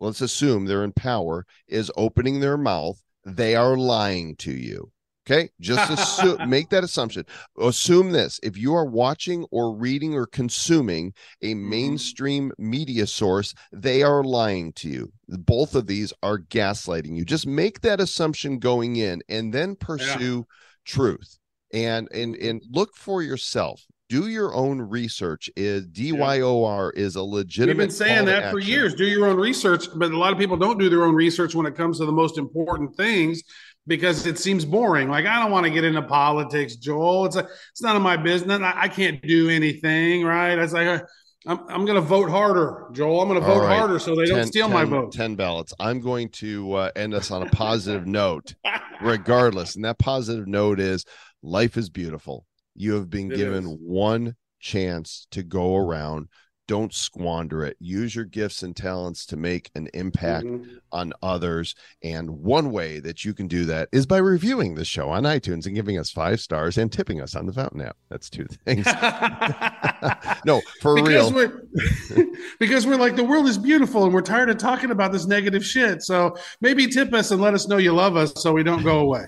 let's 0.00 0.20
assume 0.20 0.64
they're 0.64 0.84
in 0.84 0.92
power 0.92 1.44
is 1.66 1.90
opening 1.96 2.40
their 2.40 2.58
mouth 2.58 3.02
they 3.36 3.54
are 3.54 3.76
lying 3.76 4.36
to 4.36 4.52
you. 4.52 4.90
Okay? 5.26 5.50
Just 5.60 5.90
assume 6.20 6.48
make 6.48 6.70
that 6.70 6.84
assumption. 6.84 7.24
Assume 7.60 8.12
this 8.12 8.40
if 8.42 8.56
you 8.56 8.74
are 8.74 8.86
watching 8.86 9.44
or 9.50 9.74
reading 9.74 10.14
or 10.14 10.26
consuming 10.26 11.12
a 11.42 11.52
mm-hmm. 11.52 11.70
mainstream 11.70 12.52
media 12.58 13.06
source 13.06 13.54
they 13.72 14.02
are 14.02 14.24
lying 14.24 14.72
to 14.74 14.88
you. 14.88 15.12
Both 15.28 15.74
of 15.74 15.86
these 15.86 16.12
are 16.22 16.38
gaslighting 16.38 17.14
you. 17.16 17.24
Just 17.24 17.46
make 17.46 17.82
that 17.82 18.00
assumption 18.00 18.58
going 18.58 18.96
in 18.96 19.22
and 19.28 19.52
then 19.52 19.76
pursue 19.76 20.38
yeah. 20.38 20.54
truth. 20.84 21.38
And 21.70 22.08
and 22.12 22.34
and 22.36 22.62
look 22.70 22.96
for 22.96 23.22
yourself 23.22 23.84
do 24.08 24.28
your 24.28 24.54
own 24.54 24.80
research 24.80 25.50
is 25.56 25.86
dyor 25.86 26.92
is 26.94 27.16
a 27.16 27.22
legitimate 27.22 27.76
we've 27.76 27.88
been 27.88 27.90
saying 27.90 28.24
that 28.24 28.50
for 28.50 28.58
years 28.58 28.94
do 28.94 29.04
your 29.04 29.26
own 29.26 29.36
research 29.36 29.86
but 29.96 30.10
a 30.10 30.16
lot 30.16 30.32
of 30.32 30.38
people 30.38 30.56
don't 30.56 30.78
do 30.78 30.88
their 30.88 31.04
own 31.04 31.14
research 31.14 31.54
when 31.54 31.66
it 31.66 31.74
comes 31.74 31.98
to 31.98 32.06
the 32.06 32.12
most 32.12 32.38
important 32.38 32.94
things 32.96 33.42
because 33.86 34.26
it 34.26 34.38
seems 34.38 34.64
boring 34.64 35.08
like 35.08 35.26
i 35.26 35.38
don't 35.38 35.50
want 35.50 35.64
to 35.64 35.70
get 35.70 35.84
into 35.84 36.02
politics 36.02 36.76
joel 36.76 37.26
it's 37.26 37.36
a, 37.36 37.46
it's 37.70 37.82
none 37.82 37.96
of 37.96 38.02
my 38.02 38.16
business 38.16 38.60
I, 38.60 38.82
I 38.82 38.88
can't 38.88 39.20
do 39.22 39.50
anything 39.50 40.24
right 40.24 40.58
it's 40.58 40.72
like 40.72 41.02
I'm, 41.46 41.60
I'm 41.68 41.84
going 41.84 41.94
to 41.94 42.02
vote 42.02 42.28
harder, 42.28 42.88
Joel. 42.92 43.22
I'm 43.22 43.28
going 43.28 43.40
to 43.40 43.46
vote 43.46 43.62
right. 43.62 43.78
harder 43.78 43.98
so 43.98 44.14
they 44.14 44.24
do 44.24 44.34
don't 44.34 44.46
steal 44.46 44.66
10, 44.66 44.74
my 44.74 44.84
vote. 44.84 45.12
10 45.12 45.36
ballots. 45.36 45.72
I'm 45.78 46.00
going 46.00 46.28
to 46.30 46.72
uh, 46.74 46.90
end 46.94 47.14
us 47.14 47.30
on 47.30 47.42
a 47.42 47.50
positive 47.50 48.06
note, 48.08 48.54
regardless. 49.00 49.76
And 49.76 49.84
that 49.84 49.98
positive 49.98 50.46
note 50.46 50.80
is 50.80 51.06
life 51.42 51.76
is 51.76 51.88
beautiful. 51.88 52.44
You 52.78 52.94
have 52.94 53.10
been 53.10 53.30
it 53.32 53.36
given 53.36 53.66
is. 53.66 53.76
one 53.80 54.36
chance 54.60 55.26
to 55.32 55.42
go 55.42 55.76
around 55.76 56.28
don't 56.66 56.92
squander 56.92 57.64
it. 57.64 57.78
Use 57.80 58.14
your 58.14 58.26
gifts 58.26 58.62
and 58.62 58.76
talents 58.76 59.24
to 59.24 59.38
make 59.38 59.70
an 59.74 59.88
impact 59.94 60.44
Mhm. 60.44 60.66
on 60.92 61.14
others. 61.22 61.74
And 62.02 62.28
one 62.28 62.70
way 62.72 63.00
that 63.00 63.24
you 63.24 63.32
can 63.32 63.48
do 63.48 63.64
that 63.64 63.88
is 63.90 64.04
by 64.04 64.18
reviewing 64.18 64.74
the 64.74 64.84
show 64.84 65.08
on 65.08 65.22
iTunes 65.22 65.64
and 65.64 65.74
giving 65.74 65.98
us 65.98 66.10
five 66.10 66.40
stars 66.40 66.76
and 66.76 66.92
tipping 66.92 67.22
us 67.22 67.34
on 67.34 67.46
the 67.46 67.54
Fountain 67.54 67.80
app. 67.80 67.96
That's 68.10 68.28
two 68.28 68.44
things. 68.66 68.84
no, 70.44 70.60
for 70.82 70.94
because 70.96 71.32
real. 71.32 71.32
we're 71.32 72.26
because 72.60 72.86
we're 72.86 72.96
like 72.96 73.16
the 73.16 73.24
world 73.24 73.46
is 73.46 73.56
beautiful 73.56 74.04
and 74.04 74.12
we're 74.12 74.20
tired 74.20 74.50
of 74.50 74.58
talking 74.58 74.90
about 74.90 75.10
this 75.10 75.26
negative 75.26 75.64
shit. 75.64 76.02
So 76.02 76.36
maybe 76.60 76.86
tip 76.86 77.14
us 77.14 77.30
and 77.30 77.40
let 77.40 77.54
us 77.54 77.66
know 77.66 77.78
you 77.78 77.92
love 77.94 78.14
us 78.16 78.34
so 78.36 78.52
we 78.52 78.62
don't 78.62 78.82
go 78.82 78.98
away. 78.98 79.24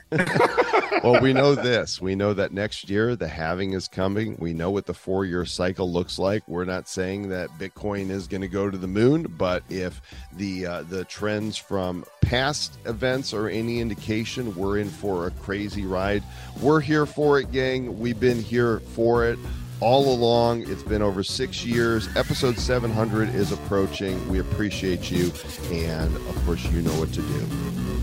Well, 1.02 1.20
we 1.20 1.32
know 1.32 1.54
this. 1.54 2.00
We 2.00 2.14
know 2.14 2.34
that 2.34 2.52
next 2.52 2.88
year 2.88 3.16
the 3.16 3.28
halving 3.28 3.72
is 3.72 3.88
coming. 3.88 4.36
We 4.38 4.52
know 4.52 4.70
what 4.70 4.86
the 4.86 4.94
four 4.94 5.24
year 5.24 5.44
cycle 5.44 5.90
looks 5.90 6.18
like. 6.18 6.46
We're 6.46 6.64
not 6.64 6.88
saying 6.88 7.28
that 7.30 7.50
Bitcoin 7.58 8.10
is 8.10 8.26
going 8.26 8.42
to 8.42 8.48
go 8.48 8.70
to 8.70 8.78
the 8.78 8.86
moon, 8.86 9.34
but 9.38 9.62
if 9.68 10.00
the 10.32 10.66
uh, 10.66 10.82
the 10.82 11.04
trends 11.04 11.56
from 11.56 12.04
past 12.20 12.78
events 12.86 13.32
are 13.34 13.48
any 13.48 13.80
indication, 13.80 14.54
we're 14.54 14.78
in 14.78 14.88
for 14.88 15.26
a 15.26 15.30
crazy 15.32 15.84
ride. 15.84 16.22
We're 16.60 16.80
here 16.80 17.06
for 17.06 17.38
it, 17.38 17.52
gang. 17.52 17.98
We've 17.98 18.20
been 18.20 18.40
here 18.40 18.80
for 18.80 19.24
it 19.24 19.38
all 19.80 20.12
along. 20.12 20.70
It's 20.70 20.82
been 20.82 21.02
over 21.02 21.22
six 21.22 21.64
years. 21.64 22.08
Episode 22.16 22.58
700 22.58 23.34
is 23.34 23.52
approaching. 23.52 24.28
We 24.28 24.38
appreciate 24.38 25.10
you. 25.10 25.32
And 25.70 26.14
of 26.14 26.42
course, 26.44 26.64
you 26.66 26.82
know 26.82 26.92
what 26.92 27.12
to 27.14 27.22
do. 27.22 27.46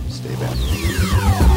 Stay 0.10 0.36
back. 0.36 1.57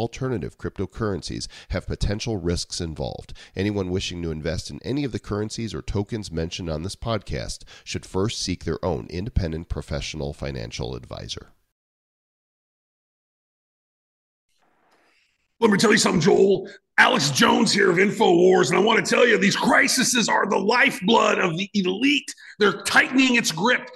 alternative 0.00 0.56
cryptocurrencies 0.56 1.46
have 1.68 1.86
potential 1.86 2.38
risks 2.38 2.80
involved. 2.80 3.34
Anyone 3.54 3.90
wishing 3.90 4.22
to 4.22 4.30
invest 4.30 4.70
in 4.70 4.80
any 4.82 5.04
of 5.04 5.12
the 5.12 5.18
currencies 5.18 5.74
or 5.74 5.82
tokens 5.82 6.32
mentioned 6.32 6.70
on 6.70 6.82
this 6.82 6.96
podcast 6.96 7.64
should 7.84 8.06
first 8.06 8.40
seek 8.40 8.64
their 8.64 8.82
own 8.82 9.06
independent 9.10 9.68
professional 9.68 10.32
financial 10.32 10.96
advisor. 10.96 11.52
Let 15.60 15.70
me 15.70 15.76
tell 15.76 15.92
you 15.92 15.98
something, 15.98 16.22
Joel. 16.22 16.70
Alex 16.96 17.30
Jones 17.30 17.72
here 17.72 17.90
of 17.90 17.96
InfoWars, 17.96 18.70
and 18.70 18.78
I 18.78 18.82
want 18.82 19.04
to 19.04 19.10
tell 19.10 19.26
you 19.26 19.38
these 19.38 19.56
crises 19.56 20.28
are 20.28 20.46
the 20.46 20.58
lifeblood 20.58 21.38
of 21.38 21.56
the 21.56 21.68
elite. 21.74 22.34
They're 22.58 22.82
tightening 22.82 23.36
its 23.36 23.52
grip. 23.52 23.88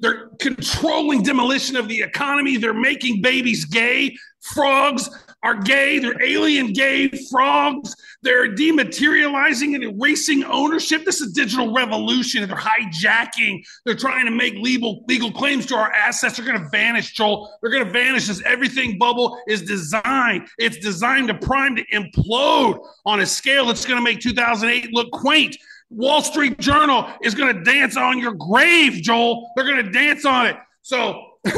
They're 0.00 0.28
controlling 0.38 1.22
demolition 1.22 1.76
of 1.76 1.88
the 1.88 2.02
economy. 2.02 2.58
They're 2.58 2.74
making 2.74 3.22
babies 3.22 3.64
gay. 3.64 4.16
Frogs 4.40 5.08
are 5.42 5.56
gay. 5.56 5.98
They're 5.98 6.22
alien 6.22 6.72
gay 6.72 7.08
frogs. 7.30 7.94
They're 8.22 8.54
dematerializing 8.54 9.74
and 9.74 9.82
erasing 9.82 10.44
ownership. 10.44 11.04
This 11.04 11.20
is 11.20 11.32
digital 11.32 11.74
revolution. 11.74 12.46
They're 12.46 12.56
hijacking. 12.56 13.64
They're 13.84 13.96
trying 13.96 14.26
to 14.26 14.30
make 14.30 14.54
legal 14.54 15.04
legal 15.08 15.32
claims 15.32 15.66
to 15.66 15.74
our 15.74 15.90
assets. 15.92 16.36
They're 16.36 16.46
going 16.46 16.62
to 16.62 16.68
vanish, 16.68 17.12
Joel. 17.12 17.52
They're 17.60 17.70
going 17.70 17.84
to 17.84 17.90
vanish 17.90 18.28
as 18.28 18.40
everything 18.42 18.98
bubble 18.98 19.40
is 19.48 19.62
designed. 19.62 20.48
It's 20.58 20.78
designed 20.78 21.28
to 21.28 21.34
prime 21.34 21.76
to 21.76 21.84
implode 21.86 22.78
on 23.04 23.20
a 23.20 23.26
scale 23.26 23.66
that's 23.66 23.84
going 23.84 23.98
to 23.98 24.04
make 24.04 24.20
2008 24.20 24.92
look 24.92 25.10
quaint. 25.10 25.56
Wall 25.90 26.22
Street 26.22 26.58
Journal 26.58 27.06
is 27.22 27.34
going 27.34 27.54
to 27.54 27.64
dance 27.64 27.96
on 27.96 28.18
your 28.18 28.32
grave, 28.34 28.94
Joel. 29.02 29.50
They're 29.54 29.66
going 29.66 29.84
to 29.84 29.90
dance 29.90 30.24
on 30.24 30.46
it. 30.46 30.56
So, 30.80 31.22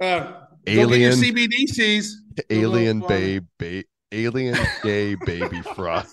uh, 0.00 0.32
Alien, 0.66 0.88
Go 0.88 0.88
get 0.88 1.00
your 1.00 1.12
CBDCs. 1.12 2.25
Alien, 2.50 3.00
Little 3.00 3.08
babe, 3.08 3.46
ba- 3.58 3.84
alien, 4.12 4.56
gay 4.82 5.14
baby 5.14 5.62
frog. 5.74 6.06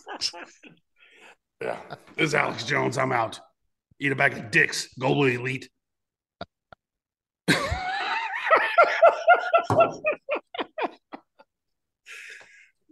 Yeah. 1.62 1.78
This 2.16 2.30
is 2.30 2.36
Alex 2.36 2.64
Jones. 2.66 2.98
I'm 2.98 3.12
out. 3.12 3.40
Eat 4.00 4.12
a 4.12 4.16
bag 4.16 4.34
of 4.34 4.52
dicks. 4.52 4.94
Global 5.00 5.26
elite. 5.26 5.70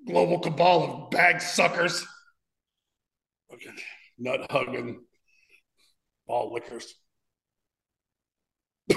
Global 0.07 0.39
cabal 0.39 0.83
of 0.83 1.11
bag 1.11 1.41
suckers. 1.41 2.05
Fucking 3.49 3.75
nut 4.17 4.47
hugging 4.49 5.03
ball 6.27 6.53
lickers. 6.53 6.95